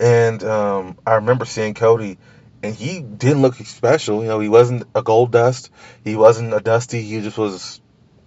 and 0.00 0.42
um, 0.42 0.98
I 1.06 1.16
remember 1.16 1.44
seeing 1.44 1.74
Cody. 1.74 2.18
And 2.62 2.74
he 2.74 3.00
didn't 3.00 3.40
look 3.40 3.54
special, 3.54 4.20
you 4.20 4.28
know. 4.28 4.38
He 4.38 4.50
wasn't 4.50 4.82
a 4.94 5.02
Goldust. 5.02 5.70
He 6.04 6.14
wasn't 6.14 6.52
a 6.52 6.60
dusty. 6.60 7.00
He 7.00 7.22
just 7.22 7.38
was 7.38 7.80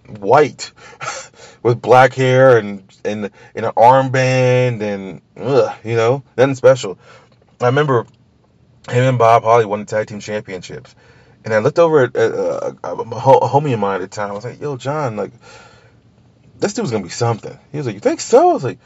white 0.08 0.72
with 1.62 1.80
black 1.80 2.14
hair 2.14 2.58
and 2.58 2.82
and 3.04 3.30
in 3.54 3.64
an 3.64 3.72
armband 3.72 4.82
and 4.82 5.20
ugh, 5.36 5.76
you 5.84 5.94
know 5.94 6.22
nothing 6.36 6.56
special. 6.56 6.98
I 7.60 7.66
remember 7.66 8.06
him 8.90 9.04
and 9.04 9.18
Bob 9.18 9.44
Holly 9.44 9.64
won 9.64 9.80
the 9.80 9.86
tag 9.86 10.08
team 10.08 10.20
championships, 10.20 10.94
and 11.44 11.54
I 11.54 11.58
looked 11.58 11.78
over 11.78 12.04
at, 12.04 12.16
uh, 12.16 12.72
a 12.82 12.92
a 12.92 13.48
homie 13.48 13.72
of 13.72 13.80
mine 13.80 14.02
at 14.02 14.10
the 14.10 14.14
time. 14.14 14.30
I 14.30 14.34
was 14.34 14.44
like, 14.44 14.60
"Yo, 14.60 14.76
John, 14.76 15.16
like 15.16 15.32
this 16.58 16.74
dude's 16.74 16.90
gonna 16.90 17.04
be 17.04 17.10
something." 17.10 17.56
He 17.70 17.78
was 17.78 17.86
like, 17.86 17.94
"You 17.94 18.00
think 18.00 18.20
so?" 18.20 18.50
I 18.50 18.52
was 18.52 18.64
like, 18.64 18.78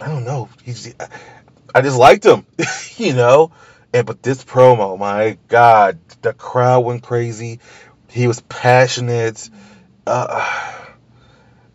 "I 0.00 0.08
don't 0.08 0.24
know. 0.24 0.48
He's 0.64 0.92
I 1.74 1.82
just 1.82 1.98
liked 1.98 2.24
him, 2.26 2.46
you 2.96 3.14
know." 3.14 3.52
And 3.94 4.06
but 4.06 4.22
this 4.22 4.44
promo, 4.44 4.98
my 4.98 5.38
God, 5.48 5.98
the 6.22 6.32
crowd 6.34 6.80
went 6.80 7.02
crazy. 7.02 7.60
He 8.10 8.26
was 8.26 8.40
passionate. 8.42 9.50
Uh, 10.06 10.72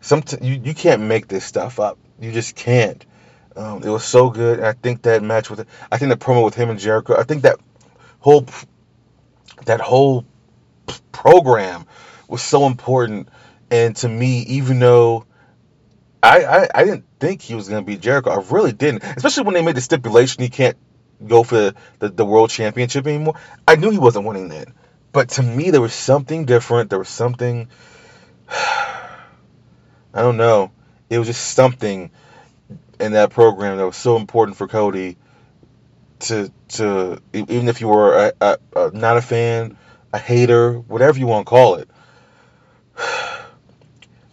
some 0.00 0.22
you, 0.40 0.60
you 0.64 0.74
can't 0.74 1.02
make 1.02 1.28
this 1.28 1.44
stuff 1.44 1.80
up. 1.80 1.98
You 2.20 2.32
just 2.32 2.56
can't. 2.56 3.04
Um, 3.56 3.82
it 3.84 3.88
was 3.90 4.04
so 4.04 4.30
good. 4.30 4.60
I 4.60 4.72
think 4.72 5.02
that 5.02 5.22
match 5.22 5.50
with 5.50 5.66
I 5.92 5.98
think 5.98 6.10
the 6.10 6.16
promo 6.16 6.44
with 6.44 6.54
him 6.54 6.70
and 6.70 6.78
Jericho. 6.78 7.16
I 7.18 7.24
think 7.24 7.42
that 7.42 7.58
whole 8.20 8.46
that 9.66 9.80
whole 9.80 10.24
program 11.12 11.86
was 12.28 12.42
so 12.42 12.66
important. 12.66 13.28
And 13.70 13.96
to 13.96 14.08
me, 14.08 14.40
even 14.42 14.78
though 14.80 15.26
I 16.22 16.44
I, 16.44 16.68
I 16.74 16.84
didn't 16.84 17.04
think 17.20 17.42
he 17.42 17.54
was 17.54 17.68
going 17.68 17.84
to 17.84 17.86
be 17.86 17.96
Jericho, 17.96 18.30
I 18.30 18.44
really 18.50 18.72
didn't. 18.72 19.04
Especially 19.04 19.44
when 19.44 19.54
they 19.54 19.62
made 19.62 19.76
the 19.76 19.80
stipulation 19.80 20.42
he 20.42 20.48
can't 20.48 20.76
go 21.26 21.42
for 21.42 21.72
the, 21.98 22.08
the, 22.08 22.24
world 22.24 22.50
championship 22.50 23.06
anymore. 23.06 23.34
I 23.66 23.76
knew 23.76 23.90
he 23.90 23.98
wasn't 23.98 24.26
winning 24.26 24.48
then. 24.48 24.72
But 25.12 25.30
to 25.30 25.42
me, 25.42 25.70
there 25.70 25.80
was 25.80 25.92
something 25.92 26.44
different. 26.44 26.90
There 26.90 26.98
was 26.98 27.08
something. 27.08 27.68
I 28.48 30.22
don't 30.22 30.36
know. 30.36 30.70
It 31.10 31.18
was 31.18 31.26
just 31.26 31.54
something 31.54 32.10
in 33.00 33.12
that 33.12 33.30
program 33.30 33.78
that 33.78 33.86
was 33.86 33.96
so 33.96 34.16
important 34.16 34.56
for 34.56 34.68
Cody 34.68 35.16
to 36.20 36.52
to 36.68 37.20
even 37.32 37.68
if 37.68 37.80
you 37.80 37.88
were 37.88 38.16
a, 38.16 38.32
a, 38.40 38.58
a, 38.76 38.90
not 38.90 39.16
a 39.16 39.22
fan, 39.22 39.76
a 40.12 40.18
hater, 40.18 40.72
whatever 40.74 41.18
you 41.18 41.26
want 41.26 41.46
to 41.46 41.50
call 41.50 41.76
it. 41.76 41.88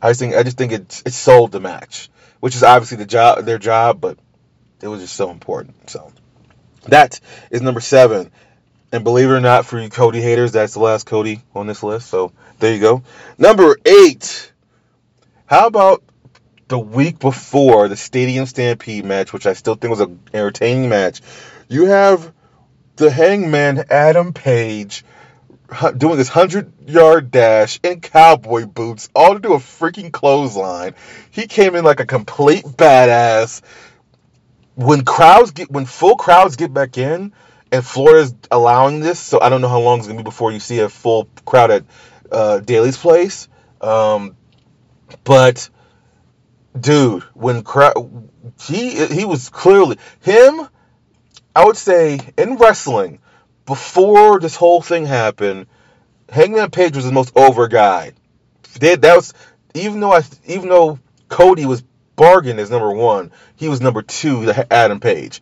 I 0.05 0.09
just 0.09 0.19
think 0.19 0.35
I 0.35 0.43
just 0.43 0.57
think 0.57 0.71
it 0.71 1.03
it 1.03 1.13
sold 1.13 1.51
the 1.51 1.59
match, 1.59 2.09
which 2.39 2.55
is 2.55 2.61
obviously 2.61 2.97
the 2.97 3.07
job 3.07 3.43
their 3.43 3.57
job, 3.57 3.99
but 3.99 4.19
it 4.81 4.87
was 4.87 5.01
just 5.01 5.15
so 5.15 5.31
important. 5.31 5.89
So 5.89 6.13
that 6.87 7.19
is 7.49 7.63
number 7.63 7.79
seven. 7.79 8.31
And 8.91 9.03
believe 9.03 9.29
it 9.29 9.33
or 9.33 9.41
not, 9.41 9.65
for 9.65 9.79
you 9.79 9.89
Cody 9.89 10.21
haters, 10.21 10.51
that's 10.51 10.73
the 10.73 10.79
last 10.79 11.07
Cody 11.07 11.41
on 11.55 11.65
this 11.65 11.81
list. 11.81 12.07
So 12.07 12.31
there 12.59 12.73
you 12.73 12.79
go. 12.79 13.01
Number 13.39 13.77
eight. 13.83 14.51
How 15.47 15.65
about 15.67 16.03
the 16.67 16.79
week 16.79 17.17
before 17.17 17.87
the 17.87 17.97
Stadium 17.97 18.45
Stampede 18.45 19.05
match, 19.05 19.33
which 19.33 19.47
I 19.47 19.53
still 19.53 19.75
think 19.75 19.89
was 19.89 20.01
an 20.01 20.19
entertaining 20.33 20.87
match? 20.87 21.21
You 21.67 21.85
have 21.85 22.31
the 22.95 23.09
Hangman 23.09 23.85
Adam 23.89 24.33
Page 24.33 25.03
doing 25.97 26.17
this 26.17 26.29
hundred 26.29 26.89
yard 26.89 27.31
dash 27.31 27.79
in 27.83 28.01
cowboy 28.01 28.65
boots, 28.65 29.09
all 29.15 29.33
to 29.33 29.39
do 29.39 29.53
a 29.53 29.57
freaking 29.57 30.11
clothesline. 30.11 30.95
He 31.31 31.47
came 31.47 31.75
in 31.75 31.83
like 31.83 31.99
a 31.99 32.05
complete 32.05 32.65
badass. 32.65 33.61
When 34.75 35.05
crowds 35.05 35.51
get 35.51 35.71
when 35.71 35.85
full 35.85 36.17
crowds 36.17 36.55
get 36.55 36.73
back 36.73 36.97
in, 36.97 37.33
and 37.71 37.85
Florida's 37.85 38.35
allowing 38.51 38.99
this, 38.99 39.19
so 39.19 39.39
I 39.41 39.49
don't 39.49 39.61
know 39.61 39.69
how 39.69 39.79
long 39.79 39.99
it's 39.99 40.07
gonna 40.07 40.19
be 40.19 40.23
before 40.23 40.51
you 40.51 40.59
see 40.59 40.79
a 40.79 40.89
full 40.89 41.27
crowd 41.45 41.71
at 41.71 41.83
uh, 42.31 42.59
Daily's 42.59 42.97
place. 42.97 43.47
Um, 43.81 44.35
but 45.23 45.69
dude, 46.79 47.23
when 47.33 47.63
crowd, 47.63 48.29
he 48.61 49.05
he 49.07 49.25
was 49.25 49.49
clearly 49.49 49.97
him. 50.21 50.67
I 51.55 51.63
would 51.63 51.77
say 51.77 52.19
in 52.37 52.57
wrestling, 52.57 53.19
before 53.65 54.39
this 54.39 54.55
whole 54.55 54.81
thing 54.81 55.05
happened, 55.05 55.67
Hangman 56.29 56.71
Page 56.71 56.95
was 56.95 57.05
the 57.05 57.11
most 57.11 57.35
over 57.35 57.67
guy. 57.67 58.13
They, 58.79 58.95
that 58.95 59.15
was 59.15 59.33
even 59.73 59.99
though 59.99 60.13
I 60.13 60.21
even 60.45 60.69
though 60.69 60.99
Cody 61.29 61.65
was 61.65 61.83
bargained 62.15 62.59
as 62.59 62.69
number 62.69 62.91
one, 62.91 63.31
he 63.55 63.67
was 63.69 63.81
number 63.81 64.01
two 64.01 64.51
Adam 64.71 64.99
Page. 64.99 65.41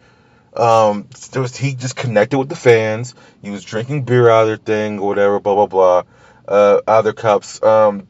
Um, 0.55 1.07
there 1.31 1.41
was 1.41 1.55
he 1.55 1.73
just 1.73 1.95
connected 1.95 2.37
with 2.37 2.49
the 2.49 2.55
fans. 2.55 3.15
He 3.41 3.49
was 3.49 3.63
drinking 3.63 4.03
beer 4.03 4.29
out 4.29 4.43
of 4.43 4.47
their 4.47 4.57
thing 4.57 4.99
or 4.99 5.07
whatever, 5.07 5.39
blah 5.39 5.55
blah 5.55 5.67
blah, 5.67 6.03
uh, 6.47 6.81
out 6.87 6.99
of 6.99 7.03
their 7.05 7.13
cups. 7.13 7.61
Um, 7.63 8.07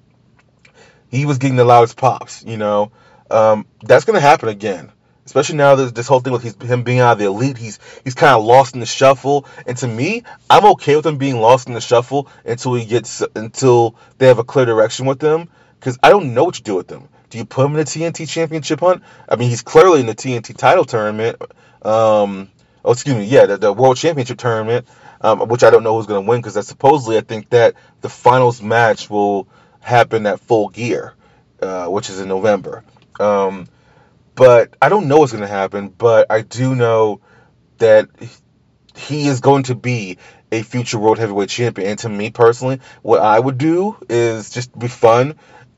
he 1.10 1.26
was 1.26 1.38
getting 1.38 1.56
the 1.56 1.66
loudest 1.66 1.96
pops. 1.96 2.44
You 2.44 2.58
know, 2.58 2.92
um, 3.32 3.66
that's 3.82 4.06
gonna 4.06 4.20
happen 4.20 4.50
again. 4.50 4.92
Especially 5.26 5.56
now 5.56 5.76
that 5.76 5.96
this 5.96 6.08
whole 6.08 6.20
thing 6.20 6.34
with 6.34 6.62
him 6.62 6.84
being 6.84 7.00
out 7.00 7.14
of 7.14 7.20
the 7.20 7.26
elite, 7.26 7.58
he's 7.58 7.80
he's 8.04 8.14
kind 8.14 8.36
of 8.36 8.44
lost 8.44 8.74
in 8.74 8.82
the 8.82 8.86
shuffle. 8.86 9.46
And 9.66 9.78
to 9.78 9.88
me, 9.88 10.24
I'm 10.50 10.66
okay 10.74 10.96
with 10.96 11.06
him 11.06 11.18
being 11.18 11.40
lost 11.40 11.68
in 11.68 11.74
the 11.74 11.82
shuffle 11.82 12.28
until 12.46 12.74
he 12.74 12.86
gets 12.86 13.24
until 13.36 13.96
they 14.18 14.28
have 14.28 14.40
a 14.40 14.44
clear 14.44 14.66
direction 14.66 15.06
with 15.06 15.22
him. 15.22 15.50
Because 15.80 15.98
I 16.04 16.10
don't 16.10 16.34
know 16.34 16.44
what 16.44 16.58
you 16.58 16.64
do 16.64 16.76
with 16.76 16.90
him. 16.90 17.08
Do 17.30 17.38
you 17.38 17.46
put 17.46 17.66
him 17.66 17.72
in 17.72 17.78
the 17.78 17.84
TNT 17.84 18.30
Championship 18.30 18.80
hunt? 18.80 19.02
I 19.28 19.38
mean, 19.38 19.50
he's 19.50 19.64
clearly 19.64 20.02
in 20.02 20.06
the 20.06 20.14
TNT 20.14 20.56
title 20.56 20.86
tournament. 20.86 21.42
Um, 21.82 22.50
oh, 22.86 22.92
excuse 22.92 23.16
me, 23.16 23.26
yeah, 23.26 23.48
the, 23.48 23.58
the 23.58 23.74
World 23.74 23.98
Championship 23.98 24.38
tournament, 24.38 24.88
um, 25.20 25.40
which 25.48 25.64
I 25.64 25.70
don't 25.70 25.84
know 25.84 25.98
who's 25.98 26.06
going 26.06 26.24
to 26.24 26.30
win 26.30 26.42
because 26.42 26.68
supposedly 26.68 27.18
I 27.18 27.22
think 27.22 27.50
that 27.50 27.74
the 28.02 28.10
finals 28.10 28.62
match 28.62 29.10
will 29.10 29.48
happen 29.80 30.26
at 30.26 30.42
Full 30.42 30.70
Gear, 30.70 31.16
uh, 31.62 31.88
which 31.88 32.10
is 32.10 32.20
in 32.20 32.28
November. 32.28 32.84
Um, 33.20 33.68
but 34.36 34.76
I 34.82 34.90
don't 34.90 35.08
know 35.08 35.20
what's 35.20 35.32
going 35.32 35.44
to 35.44 35.48
happen. 35.48 35.90
But 35.90 36.28
I 36.30 36.42
do 36.42 36.76
know 36.76 37.22
that 37.78 38.10
he 38.96 39.28
is 39.28 39.40
going 39.42 39.64
to 39.64 39.76
be 39.76 40.18
a 40.52 40.62
future 40.62 41.00
world 41.00 41.18
heavyweight 41.20 41.50
champion. 41.50 41.90
And 41.90 42.00
to 42.00 42.10
me 42.10 42.32
personally, 42.32 42.80
what 43.02 43.22
I 43.22 43.40
would 43.40 43.58
do 43.58 43.98
is 44.10 44.50
just 44.52 44.78
be 44.78 44.88
fun. 44.88 45.36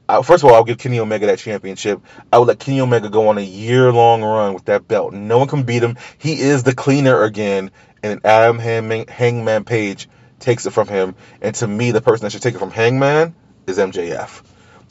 Uh, 0.07 0.21
first 0.21 0.43
of 0.43 0.49
all, 0.49 0.55
I'll 0.55 0.63
give 0.63 0.77
Kenny 0.77 0.99
Omega 0.99 1.27
that 1.27 1.39
championship. 1.39 2.01
I 2.31 2.37
would 2.37 2.47
let 2.47 2.59
Kenny 2.59 2.79
Omega 2.79 3.09
go 3.09 3.29
on 3.29 3.37
a 3.37 3.41
year 3.41 3.91
long 3.91 4.21
run 4.21 4.53
with 4.53 4.65
that 4.65 4.87
belt. 4.87 5.13
No 5.13 5.39
one 5.39 5.47
can 5.47 5.63
beat 5.63 5.81
him. 5.81 5.97
He 6.17 6.39
is 6.39 6.63
the 6.63 6.75
cleaner 6.75 7.23
again. 7.23 7.71
And 8.03 8.23
Adam 8.23 8.59
Hangman, 8.59 9.63
Page 9.63 10.07
takes 10.39 10.67
it 10.67 10.71
from 10.71 10.87
him. 10.87 11.15
And 11.41 11.55
to 11.55 11.67
me, 11.67 11.91
the 11.91 12.01
person 12.01 12.25
that 12.25 12.31
should 12.31 12.43
take 12.43 12.53
it 12.53 12.59
from 12.59 12.69
Hangman 12.69 13.33
is 13.65 13.79
MJF. 13.79 14.43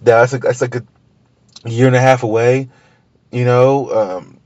That's 0.02 0.32
like, 0.32 0.42
that's 0.42 0.60
like 0.60 0.74
a 0.74 0.84
year 1.64 1.86
and 1.86 1.94
a 1.94 2.00
half 2.00 2.24
away. 2.24 2.70
You 3.34 3.44
know, 3.44 3.90
um, 3.90 4.38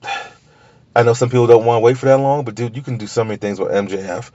I 0.96 1.02
know 1.02 1.12
some 1.12 1.28
people 1.28 1.46
don't 1.46 1.66
want 1.66 1.76
to 1.76 1.80
wait 1.80 1.98
for 1.98 2.06
that 2.06 2.16
long, 2.16 2.46
but 2.46 2.54
dude, 2.54 2.74
you 2.74 2.80
can 2.80 2.96
do 2.96 3.06
so 3.06 3.22
many 3.22 3.36
things 3.36 3.60
with 3.60 3.70
MJF. 3.70 4.30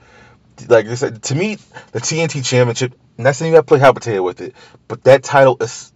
Like 0.68 0.86
I 0.86 0.94
said, 0.94 1.24
to 1.24 1.34
me, 1.34 1.58
the 1.90 1.98
TNT 1.98 2.46
Championship, 2.46 2.94
that's 3.16 3.36
saying 3.36 3.50
you 3.50 3.56
got 3.56 3.62
to 3.62 3.66
play 3.66 3.80
hot 3.80 3.96
potato 3.96 4.22
with 4.22 4.40
it, 4.40 4.54
but 4.86 5.02
that 5.02 5.24
title 5.24 5.56
is 5.60 5.92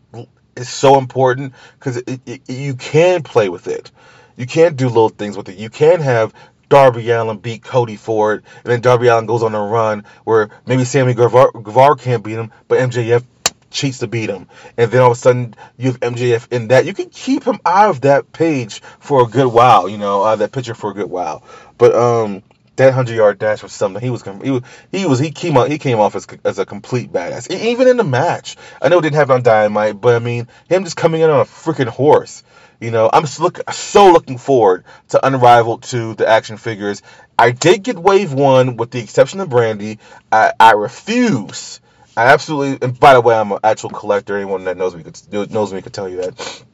is 0.56 0.68
so 0.68 0.98
important 0.98 1.54
because 1.78 2.02
you 2.48 2.74
can 2.74 3.22
play 3.22 3.48
with 3.48 3.68
it. 3.68 3.92
You 4.36 4.46
can't 4.46 4.76
do 4.76 4.88
little 4.88 5.08
things 5.08 5.36
with 5.36 5.48
it. 5.48 5.56
You 5.56 5.70
can 5.70 6.00
have 6.00 6.34
Darby 6.68 7.08
Allin 7.10 7.38
beat 7.38 7.62
Cody 7.62 7.94
for 7.94 8.34
it, 8.34 8.44
and 8.64 8.72
then 8.72 8.80
Darby 8.80 9.06
Allin 9.06 9.26
goes 9.26 9.44
on 9.44 9.54
a 9.54 9.60
run 9.60 10.04
where 10.24 10.50
maybe 10.66 10.84
Sammy 10.84 11.14
Guevara, 11.14 11.52
Guevara 11.52 11.94
can't 11.94 12.24
beat 12.24 12.34
him, 12.34 12.50
but 12.66 12.80
MJF 12.80 13.22
cheats 13.70 13.98
to 13.98 14.06
beat 14.06 14.30
him, 14.30 14.48
and 14.76 14.90
then 14.90 15.00
all 15.00 15.12
of 15.12 15.16
a 15.16 15.20
sudden 15.20 15.54
you 15.76 15.92
have 15.92 16.00
MJF 16.00 16.52
in 16.52 16.68
that. 16.68 16.86
You 16.86 16.94
can 16.94 17.10
keep 17.10 17.44
him 17.44 17.58
out 17.64 17.90
of 17.90 18.00
that 18.02 18.32
page 18.32 18.80
for 19.00 19.22
a 19.22 19.26
good 19.26 19.52
while, 19.52 19.88
you 19.88 19.98
know, 19.98 20.36
that 20.36 20.52
picture 20.52 20.74
for 20.74 20.90
a 20.90 20.94
good 20.94 21.10
while. 21.10 21.42
But 21.76 21.94
um, 21.94 22.42
that 22.78 22.94
hundred 22.94 23.16
yard 23.16 23.38
dash 23.38 23.62
was 23.62 23.72
something. 23.72 24.02
He 24.02 24.10
was 24.10 24.22
he 24.22 24.50
was 24.50 24.62
he 24.90 25.06
was 25.06 25.18
he 25.18 25.30
came 25.30 25.56
out 25.56 25.70
he 25.70 25.78
came 25.78 25.98
off 25.98 26.14
as 26.14 26.26
as 26.44 26.58
a 26.58 26.66
complete 26.66 27.12
badass. 27.12 27.50
Even 27.50 27.88
in 27.88 27.96
the 27.96 28.04
match, 28.04 28.56
I 28.80 28.88
know 28.88 28.98
it 28.98 29.02
didn't 29.02 29.20
it 29.20 29.30
on 29.30 29.42
Dynamite, 29.42 30.00
but 30.00 30.14
I 30.14 30.18
mean 30.20 30.48
him 30.68 30.84
just 30.84 30.96
coming 30.96 31.20
in 31.20 31.30
on 31.30 31.40
a 31.40 31.44
freaking 31.44 31.88
horse. 31.88 32.42
You 32.80 32.92
know, 32.92 33.10
I'm 33.12 33.22
just 33.22 33.40
look, 33.40 33.58
so 33.72 34.12
looking 34.12 34.38
forward 34.38 34.84
to 35.08 35.26
Unrivaled 35.26 35.82
to 35.84 36.14
the 36.14 36.28
action 36.28 36.56
figures. 36.56 37.02
I 37.36 37.50
did 37.50 37.82
get 37.82 37.98
Wave 37.98 38.32
1 38.32 38.76
with 38.76 38.92
the 38.92 39.00
exception 39.00 39.40
of 39.40 39.48
Brandi. 39.48 39.98
I, 40.30 40.52
I 40.60 40.72
refuse. 40.72 41.80
I 42.18 42.32
absolutely, 42.32 42.84
and 42.84 42.98
by 42.98 43.14
the 43.14 43.20
way, 43.20 43.36
I'm 43.36 43.52
an 43.52 43.60
actual 43.62 43.90
collector. 43.90 44.36
Anyone 44.36 44.64
that 44.64 44.76
knows 44.76 44.92
me 44.92 45.04
could, 45.04 45.52
knows 45.52 45.72
me 45.72 45.80
could 45.82 45.92
tell 45.92 46.08
you 46.08 46.16
that. 46.22 46.64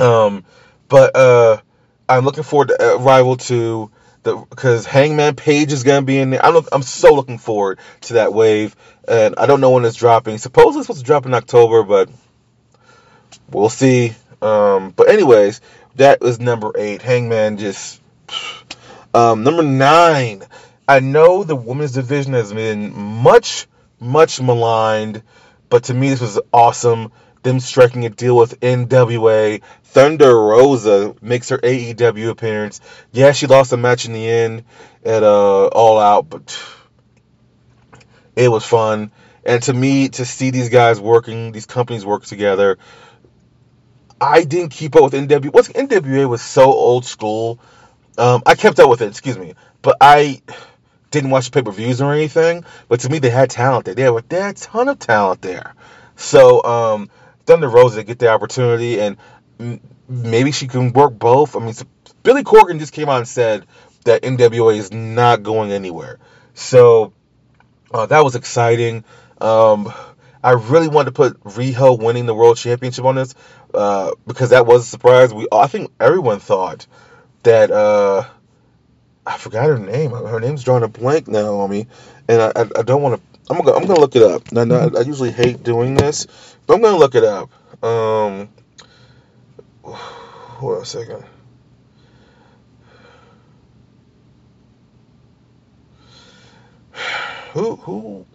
Um, 0.00 0.44
but 0.88 1.16
uh, 1.16 1.60
I'm 2.08 2.24
looking 2.24 2.44
forward 2.44 2.68
to 2.68 2.76
Arrival 2.80 3.04
Rival 3.04 3.36
2 3.36 3.90
because 4.22 4.86
Hangman 4.86 5.34
Page 5.34 5.72
is 5.72 5.82
gonna 5.82 6.02
be 6.02 6.18
in 6.18 6.30
there. 6.30 6.46
I'm 6.46 6.54
look, 6.54 6.68
I'm 6.70 6.82
so 6.82 7.12
looking 7.12 7.38
forward 7.38 7.80
to 8.02 8.12
that 8.14 8.32
wave, 8.32 8.76
and 9.08 9.34
I 9.36 9.46
don't 9.46 9.60
know 9.60 9.72
when 9.72 9.84
it's 9.84 9.96
dropping. 9.96 10.38
Supposedly 10.38 10.78
it's 10.78 10.86
supposed 10.86 11.00
to 11.00 11.06
drop 11.06 11.26
in 11.26 11.34
October, 11.34 11.82
but 11.82 12.08
we'll 13.50 13.70
see. 13.70 14.14
Um, 14.40 14.92
but 14.92 15.08
anyways, 15.08 15.60
that 15.96 16.20
was 16.20 16.38
number 16.38 16.70
eight. 16.76 17.02
Hangman 17.02 17.58
just 17.58 18.00
um, 19.12 19.42
number 19.42 19.64
nine. 19.64 20.44
I 20.86 21.00
know 21.00 21.42
the 21.42 21.56
women's 21.56 21.92
division 21.92 22.34
has 22.34 22.52
been 22.52 22.94
much, 22.94 23.66
much 24.04 24.40
maligned, 24.40 25.22
but 25.68 25.84
to 25.84 25.94
me 25.94 26.10
this 26.10 26.20
was 26.20 26.40
awesome. 26.52 27.10
Them 27.42 27.60
striking 27.60 28.06
a 28.06 28.10
deal 28.10 28.36
with 28.36 28.60
NWA. 28.60 29.62
Thunder 29.82 30.34
Rosa 30.34 31.14
makes 31.20 31.50
her 31.50 31.58
AEW 31.58 32.30
appearance. 32.30 32.80
Yeah, 33.12 33.32
she 33.32 33.46
lost 33.46 33.72
a 33.72 33.76
match 33.76 34.06
in 34.06 34.12
the 34.12 34.26
end 34.28 34.64
at 35.04 35.22
uh, 35.22 35.66
All 35.66 35.98
Out, 35.98 36.30
but 36.30 36.58
it 38.36 38.48
was 38.48 38.64
fun. 38.64 39.10
And 39.44 39.62
to 39.64 39.74
me, 39.74 40.08
to 40.10 40.24
see 40.24 40.50
these 40.50 40.70
guys 40.70 40.98
working, 40.98 41.52
these 41.52 41.66
companies 41.66 42.06
work 42.06 42.24
together, 42.24 42.78
I 44.20 44.44
didn't 44.44 44.70
keep 44.70 44.96
up 44.96 45.02
with 45.02 45.12
NWA. 45.12 45.52
What's 45.52 45.68
NWA 45.68 46.28
was 46.28 46.40
so 46.40 46.72
old 46.72 47.04
school. 47.04 47.60
Um, 48.16 48.42
I 48.46 48.54
kept 48.54 48.78
up 48.78 48.88
with 48.88 49.02
it, 49.02 49.08
excuse 49.08 49.36
me, 49.36 49.54
but 49.82 49.96
I 50.00 50.40
didn't 51.14 51.30
watch 51.30 51.50
pay 51.50 51.62
per 51.62 51.70
views 51.70 52.00
or 52.00 52.12
anything. 52.12 52.64
But 52.88 53.00
to 53.00 53.08
me, 53.08 53.18
they 53.18 53.30
had 53.30 53.50
talent 53.50 53.86
there. 53.86 53.94
They 53.94 54.02
had, 54.02 54.28
they 54.28 54.40
had 54.40 54.56
a 54.56 54.58
ton 54.58 54.88
of 54.88 54.98
talent 54.98 55.42
there. 55.42 55.74
So 56.16 56.62
um, 56.64 57.10
Thunder 57.46 57.68
Rosa 57.68 58.02
get 58.04 58.18
the 58.18 58.28
opportunity, 58.28 59.00
and 59.00 59.16
maybe 60.08 60.52
she 60.52 60.68
can 60.68 60.92
work 60.92 61.18
both. 61.18 61.56
I 61.56 61.60
mean, 61.60 61.74
Billy 62.22 62.42
Corgan 62.42 62.78
just 62.78 62.92
came 62.92 63.08
out 63.08 63.18
and 63.18 63.28
said 63.28 63.66
that 64.04 64.22
NWA 64.22 64.76
is 64.76 64.92
not 64.92 65.42
going 65.42 65.72
anywhere. 65.72 66.18
So 66.54 67.12
uh, 67.92 68.06
that 68.06 68.22
was 68.24 68.34
exciting. 68.34 69.04
Um, 69.40 69.92
I 70.42 70.52
really 70.52 70.88
wanted 70.88 71.06
to 71.06 71.12
put 71.12 71.42
Riho 71.44 71.98
winning 71.98 72.26
the 72.26 72.34
world 72.34 72.58
championship 72.58 73.04
on 73.04 73.14
this 73.14 73.34
uh, 73.72 74.12
because 74.26 74.50
that 74.50 74.66
was 74.66 74.82
a 74.82 74.86
surprise. 74.86 75.32
We 75.32 75.48
I 75.50 75.66
think 75.66 75.90
everyone 75.98 76.38
thought 76.38 76.86
that 77.44 77.70
uh, 77.70 78.24
I 79.26 79.38
forgot 79.38 79.66
her 79.66 79.78
name. 79.78 80.10
Her 80.10 80.40
name's 80.40 80.64
drawing 80.64 80.82
a 80.82 80.88
blank 80.88 81.28
now 81.28 81.56
on 81.60 81.70
me, 81.70 81.86
and 82.28 82.42
I, 82.42 82.52
I, 82.54 82.60
I 82.80 82.82
don't 82.82 83.02
want 83.02 83.20
to. 83.20 83.40
I'm 83.50 83.58
gonna 83.58 83.76
I'm 83.76 83.86
gonna 83.86 84.00
look 84.00 84.16
it 84.16 84.22
up. 84.22 84.42
I 84.56 85.00
usually 85.00 85.30
hate 85.30 85.62
doing 85.62 85.94
this, 85.94 86.26
but 86.66 86.74
I'm 86.74 86.82
gonna 86.82 86.98
look 86.98 87.14
it 87.14 87.24
up. 87.24 87.50
Um, 87.82 88.48
hold 89.82 90.76
on 90.76 90.82
a 90.82 90.84
second. 90.84 91.24
Who 97.52 97.76
who? 97.76 98.26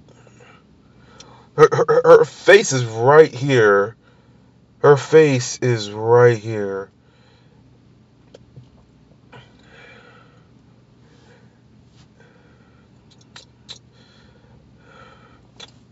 Her, 1.56 1.68
her 1.72 2.02
her 2.06 2.26
face 2.26 2.72
is 2.72 2.86
right 2.86 3.34
here. 3.34 3.96
Her 4.80 4.96
face 4.96 5.60
is 5.62 5.92
right 5.92 6.38
here. 6.38 6.90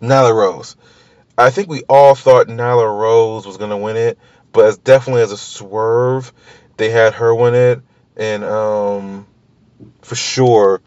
Nyla 0.01 0.33
Rose. 0.33 0.75
I 1.37 1.49
think 1.49 1.69
we 1.69 1.83
all 1.87 2.15
thought 2.15 2.47
Nyla 2.47 2.99
Rose 2.99 3.45
was 3.45 3.57
gonna 3.57 3.77
win 3.77 3.97
it, 3.97 4.17
but 4.51 4.65
as 4.65 4.77
definitely 4.77 5.21
as 5.21 5.31
a 5.31 5.37
swerve, 5.37 6.33
they 6.77 6.89
had 6.89 7.13
her 7.13 7.33
win 7.33 7.55
it, 7.55 7.81
and 8.15 8.43
um, 8.43 9.27
for 10.01 10.15
sure, 10.15 10.81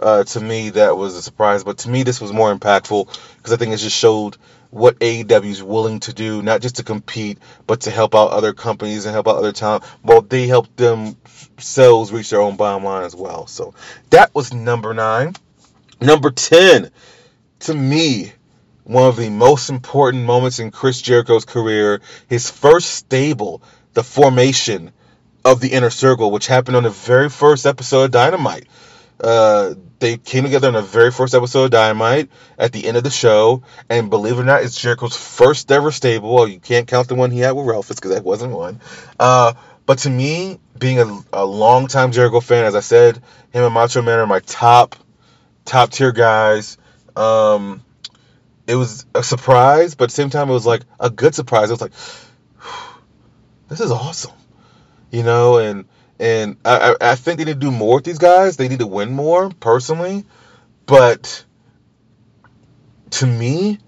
uh, 0.00 0.24
to 0.24 0.40
me 0.40 0.70
that 0.70 0.96
was 0.96 1.14
a 1.14 1.22
surprise. 1.22 1.64
But 1.64 1.78
to 1.78 1.88
me, 1.88 2.02
this 2.02 2.20
was 2.20 2.32
more 2.32 2.54
impactful 2.54 3.06
because 3.36 3.52
I 3.52 3.56
think 3.56 3.72
it 3.72 3.78
just 3.78 3.96
showed 3.96 4.36
what 4.70 4.98
AEW 4.98 5.44
is 5.44 5.62
willing 5.62 6.00
to 6.00 6.12
do, 6.12 6.42
not 6.42 6.60
just 6.60 6.76
to 6.76 6.82
compete, 6.82 7.38
but 7.66 7.82
to 7.82 7.90
help 7.90 8.14
out 8.14 8.30
other 8.32 8.52
companies 8.52 9.06
and 9.06 9.14
help 9.14 9.28
out 9.28 9.36
other 9.36 9.52
talent. 9.52 9.84
Well, 10.02 10.20
they 10.20 10.48
help 10.48 10.74
themselves 10.76 12.12
reach 12.12 12.30
their 12.30 12.40
own 12.40 12.56
bottom 12.56 12.84
line 12.84 13.04
as 13.04 13.14
well. 13.14 13.46
So 13.46 13.74
that 14.10 14.34
was 14.34 14.52
number 14.52 14.92
nine. 14.92 15.34
Number 16.00 16.30
ten, 16.30 16.90
to 17.60 17.74
me, 17.74 18.32
one 18.84 19.08
of 19.08 19.16
the 19.16 19.30
most 19.30 19.70
important 19.70 20.24
moments 20.24 20.58
in 20.58 20.70
Chris 20.70 21.00
Jericho's 21.00 21.44
career, 21.44 22.00
his 22.28 22.50
first 22.50 22.90
stable, 22.90 23.62
the 23.94 24.02
formation 24.02 24.92
of 25.44 25.60
the 25.60 25.68
Inner 25.68 25.90
Circle, 25.90 26.30
which 26.30 26.46
happened 26.46 26.76
on 26.76 26.84
the 26.84 26.90
very 26.90 27.28
first 27.28 27.66
episode 27.66 28.04
of 28.04 28.10
Dynamite. 28.10 28.66
Uh, 29.20 29.74
they 30.00 30.16
came 30.16 30.44
together 30.44 30.68
on 30.68 30.74
the 30.74 30.82
very 30.82 31.10
first 31.10 31.34
episode 31.34 31.64
of 31.64 31.70
Dynamite 31.70 32.28
at 32.58 32.72
the 32.72 32.86
end 32.86 32.96
of 32.96 33.04
the 33.04 33.10
show, 33.10 33.62
and 33.88 34.10
believe 34.10 34.38
it 34.38 34.42
or 34.42 34.44
not, 34.44 34.62
it's 34.62 34.78
Jericho's 34.80 35.16
first 35.16 35.70
ever 35.70 35.90
stable. 35.90 36.34
Well, 36.34 36.48
you 36.48 36.60
can't 36.60 36.86
count 36.86 37.08
the 37.08 37.14
one 37.14 37.30
he 37.30 37.40
had 37.40 37.52
with 37.52 37.66
Ralphus 37.66 37.96
because 37.96 38.12
that 38.12 38.24
wasn't 38.24 38.52
one. 38.52 38.80
Uh, 39.18 39.54
but 39.86 39.98
to 39.98 40.10
me, 40.10 40.58
being 40.78 40.98
a, 40.98 41.20
a 41.32 41.44
longtime 41.44 42.12
Jericho 42.12 42.40
fan, 42.40 42.64
as 42.64 42.74
I 42.74 42.80
said, 42.80 43.16
him 43.52 43.64
and 43.64 43.74
Macho 43.74 44.02
Man 44.02 44.18
are 44.18 44.26
my 44.26 44.40
top 44.40 44.96
top 45.64 45.90
tier 45.90 46.12
guys. 46.12 46.76
Um, 47.16 47.82
it 48.66 48.76
was 48.76 49.06
a 49.14 49.22
surprise, 49.22 49.94
but 49.94 50.04
at 50.04 50.10
the 50.10 50.14
same 50.14 50.30
time, 50.30 50.48
it 50.48 50.52
was 50.52 50.66
like 50.66 50.82
a 50.98 51.10
good 51.10 51.34
surprise. 51.34 51.70
It 51.70 51.74
was 51.74 51.80
like, 51.82 51.92
this 53.68 53.80
is 53.80 53.90
awesome, 53.90 54.32
you 55.10 55.22
know, 55.22 55.58
and 55.58 55.84
and 56.18 56.56
I, 56.64 56.96
I 57.00 57.14
think 57.16 57.38
they 57.38 57.44
need 57.44 57.54
to 57.54 57.58
do 57.58 57.70
more 57.70 57.96
with 57.96 58.04
these 58.04 58.18
guys. 58.18 58.56
They 58.56 58.68
need 58.68 58.78
to 58.78 58.86
win 58.86 59.12
more, 59.12 59.50
personally, 59.50 60.24
but 60.86 61.44
to 63.10 63.26
me, 63.26 63.78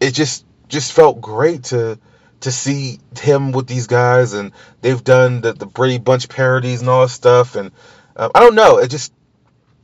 it 0.00 0.12
just 0.12 0.44
just 0.68 0.92
felt 0.92 1.20
great 1.20 1.64
to 1.64 1.98
to 2.40 2.52
see 2.52 2.98
him 3.18 3.52
with 3.52 3.66
these 3.66 3.86
guys, 3.86 4.32
and 4.32 4.52
they've 4.80 5.02
done 5.02 5.40
the 5.40 5.52
the 5.52 5.66
Brady 5.66 5.98
Bunch 5.98 6.28
parodies 6.28 6.80
and 6.80 6.90
all 6.90 7.02
that 7.02 7.08
stuff, 7.08 7.56
and 7.56 7.72
um, 8.16 8.30
I 8.34 8.40
don't 8.40 8.54
know, 8.54 8.78
it 8.78 8.88
just 8.88 9.12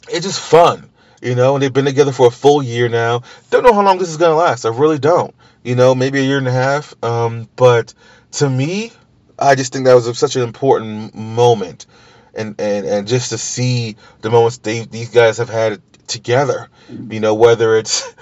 it's 0.09 0.27
just 0.27 0.41
fun, 0.41 0.91
you 1.23 1.35
know. 1.35 1.55
And 1.55 1.63
they've 1.63 1.73
been 1.73 1.85
together 1.85 2.13
for 2.13 2.29
a 2.29 2.31
full 2.31 2.63
year 2.63 2.89
now. 2.89 3.23
Don't 3.51 3.65
know 3.65 3.73
how 3.73 3.83
long 3.83 3.99
this 3.99 4.09
is 4.09 4.17
gonna 4.17 4.35
last. 4.35 4.65
I 4.65 4.71
really 4.71 4.99
don't. 4.99 5.35
You 5.63 5.75
know, 5.75 5.95
maybe 5.95 6.21
a 6.21 6.25
year 6.25 6.39
and 6.39 6.49
a 6.49 6.53
half. 6.53 6.95
Um, 7.03 7.49
but 7.57 7.95
to 8.33 8.49
me, 8.49 8.93
I 9.39 9.55
just 9.55 9.73
think 9.73 9.87
that 9.87 9.95
was 9.95 10.19
such 10.19 10.37
an 10.37 10.43
important 10.43 11.15
moment, 11.15 11.87
and 12.35 12.55
and 12.61 12.87
and 12.87 13.09
just 13.09 13.31
to 13.31 13.39
see 13.39 13.97
the 14.21 14.31
moments 14.31 14.59
they 14.59 14.85
these 14.85 15.11
guys 15.11 15.39
have 15.39 15.49
had 15.49 15.81
together. 16.07 16.69
You 16.89 17.21
know, 17.21 17.35
whether 17.35 17.77
it's 17.77 18.15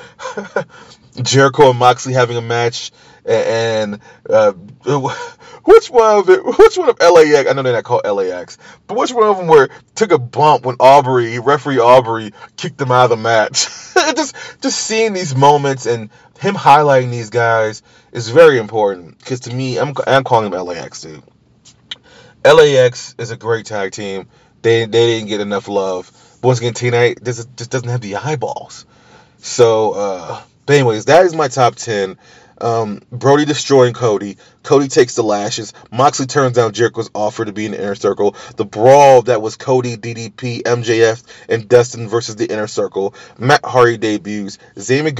Jericho 1.23 1.71
and 1.71 1.79
Moxley 1.79 2.13
having 2.13 2.37
a 2.37 2.43
match, 2.43 2.93
and 3.27 4.01
uh, 4.29 4.53
which 5.65 5.91
one 5.91 6.19
of 6.19 6.31
it? 6.31 6.45
Which 6.45 6.79
one 6.79 6.89
of 6.89 6.99
LAX? 7.01 7.49
I 7.49 7.53
know 7.53 7.63
they're 7.63 7.73
not 7.73 7.85
called 7.85 8.07
LAX, 8.07 8.59
but 8.87 8.97
which 8.97 9.13
one 9.13 9.29
of 9.29 9.37
them 9.37 9.49
were 9.49 9.69
took 9.95 10.13
a 10.13 10.19
bump 10.19 10.65
when 10.65 10.77
Aubrey, 10.79 11.39
referee 11.39 11.79
Aubrey, 11.79 12.33
kicked 12.57 12.79
them 12.79 12.93
out 12.93 13.05
of 13.05 13.11
the 13.11 13.17
match? 13.17 13.67
just 14.17 14.37
just 14.61 14.79
seeing 14.79 15.13
these 15.13 15.35
moments 15.35 15.87
and 15.87 16.11
him 16.39 16.55
highlighting 16.55 17.11
these 17.11 17.31
guys 17.31 17.83
is 18.13 18.29
very 18.29 18.59
important 18.59 19.19
because 19.19 19.41
to 19.41 19.55
me, 19.55 19.79
I'm 19.79 19.95
I'm 20.07 20.25
calling 20.25 20.51
them 20.51 20.65
LAX 20.65 21.01
too. 21.01 21.23
LAX 22.45 23.15
is 23.19 23.31
a 23.31 23.37
great 23.37 23.67
tag 23.67 23.93
team. 23.93 24.29
They 24.63 24.85
they 24.85 25.07
didn't 25.07 25.29
get 25.29 25.41
enough 25.41 25.69
love. 25.69 26.11
But 26.41 26.49
once 26.49 26.59
again, 26.61 26.75
TNA 26.75 27.25
just 27.25 27.57
just 27.57 27.71
doesn't 27.71 27.89
have 27.89 28.01
the 28.01 28.17
eyeballs. 28.17 28.87
So, 29.39 29.93
uh, 29.93 30.43
but 30.65 30.77
anyways, 30.77 31.07
that 31.07 31.25
is 31.25 31.35
my 31.35 31.49
top 31.49 31.75
ten. 31.77 32.19
Um, 32.61 33.03
Brodie 33.11 33.45
destroying 33.45 33.95
Cody. 33.95 34.37
Cody 34.63 34.89
takes 34.89 35.15
the 35.15 35.23
lashes. 35.23 35.73
Moxley 35.93 36.27
turns 36.27 36.57
down 36.57 36.73
Jericho's 36.73 37.11
offer 37.15 37.45
to 37.45 37.53
be 37.53 37.67
in 37.67 37.73
the 37.73 37.81
inner 37.81 37.95
circle. 37.95 38.35
The 38.57 38.65
brawl 38.65 39.23
that 39.23 39.43
was 39.43 39.57
Cody, 39.57 39.97
DDP, 39.97 40.63
MJF, 40.63 41.23
and 41.49 41.69
Dustin 41.69 42.09
versus 42.09 42.37
the 42.37 42.51
inner 42.51 42.67
circle. 42.67 43.15
Matt 43.39 43.65
Hardy 43.65 43.97
debuts. 43.97 44.59
Sammy, 44.77 45.13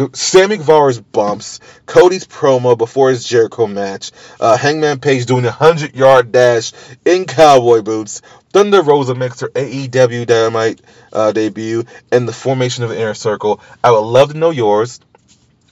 Guevara's 0.57 1.01
bumps. 1.01 1.61
Cody's 1.87 2.27
promo 2.27 2.77
before 2.77 3.11
his 3.11 3.25
Jericho 3.25 3.67
match. 3.67 4.11
Uh, 4.41 4.57
Hangman 4.57 5.01
Page 5.01 5.27
doing 5.27 5.45
a 5.45 5.49
100 5.49 5.95
yard 5.95 6.33
dash 6.33 6.73
in 7.05 7.27
cowboy 7.27 7.83
boots. 7.83 8.23
Thunder 8.53 8.83
Rosa 8.83 9.15
makes 9.15 9.41
her 9.41 9.49
AEW 9.49 10.27
Dynamite 10.27 10.81
uh, 11.13 11.33
debut. 11.33 11.85
And 12.11 12.27
the 12.27 12.33
formation 12.33 12.85
of 12.85 12.91
the 12.91 12.99
inner 12.99 13.15
circle. 13.15 13.61
I 13.85 13.91
would 13.93 14.01
love 14.01 14.33
to 14.33 14.39
know 14.39 14.51
yours. 14.51 15.01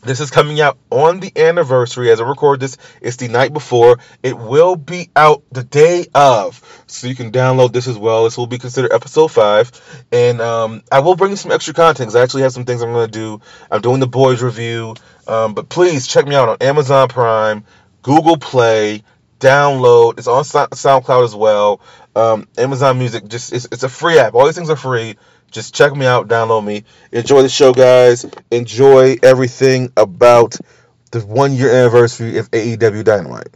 This 0.04 0.20
is 0.20 0.30
coming 0.30 0.60
out 0.60 0.76
on 0.90 1.20
the 1.20 1.32
anniversary. 1.34 2.10
As 2.10 2.20
I 2.20 2.28
record 2.28 2.60
this, 2.60 2.76
it's 3.00 3.16
the 3.16 3.28
night 3.28 3.54
before. 3.54 3.98
It 4.22 4.36
will 4.36 4.76
be 4.76 5.08
out 5.16 5.42
the 5.50 5.64
day 5.64 6.06
of, 6.14 6.60
so 6.86 7.06
you 7.06 7.14
can 7.14 7.32
download 7.32 7.72
this 7.72 7.88
as 7.88 7.96
well. 7.96 8.24
This 8.24 8.36
will 8.36 8.46
be 8.46 8.58
considered 8.58 8.92
episode 8.92 9.28
five, 9.28 9.72
and 10.12 10.42
um, 10.42 10.82
I 10.92 11.00
will 11.00 11.16
bring 11.16 11.30
you 11.30 11.36
some 11.36 11.52
extra 11.52 11.72
content. 11.72 12.08
Cause 12.08 12.16
I 12.16 12.22
actually 12.22 12.42
have 12.42 12.52
some 12.52 12.66
things 12.66 12.82
I'm 12.82 12.92
gonna 12.92 13.08
do. 13.08 13.40
I'm 13.70 13.80
doing 13.80 14.00
the 14.00 14.06
boys 14.06 14.42
review, 14.42 14.94
um, 15.26 15.54
but 15.54 15.70
please 15.70 16.06
check 16.06 16.26
me 16.26 16.34
out 16.34 16.50
on 16.50 16.58
Amazon 16.60 17.08
Prime, 17.08 17.64
Google 18.02 18.36
Play, 18.36 19.04
download. 19.40 20.18
It's 20.18 20.26
on 20.26 20.44
SoundCloud 20.44 21.24
as 21.24 21.34
well. 21.34 21.80
Um, 22.14 22.46
Amazon 22.58 22.98
Music, 22.98 23.26
just 23.26 23.54
it's, 23.54 23.64
it's 23.72 23.82
a 23.84 23.88
free 23.88 24.18
app. 24.18 24.34
All 24.34 24.44
these 24.44 24.54
things 24.54 24.68
are 24.68 24.76
free. 24.76 25.16
Just 25.54 25.72
check 25.72 25.94
me 25.94 26.04
out, 26.04 26.26
download 26.26 26.64
me. 26.64 26.82
Enjoy 27.12 27.42
the 27.42 27.48
show, 27.48 27.72
guys. 27.72 28.26
Enjoy 28.50 29.16
everything 29.22 29.92
about 29.96 30.56
the 31.12 31.20
one 31.20 31.52
year 31.52 31.70
anniversary 31.70 32.38
of 32.38 32.50
AEW 32.50 33.04
Dynamite. 33.04 33.54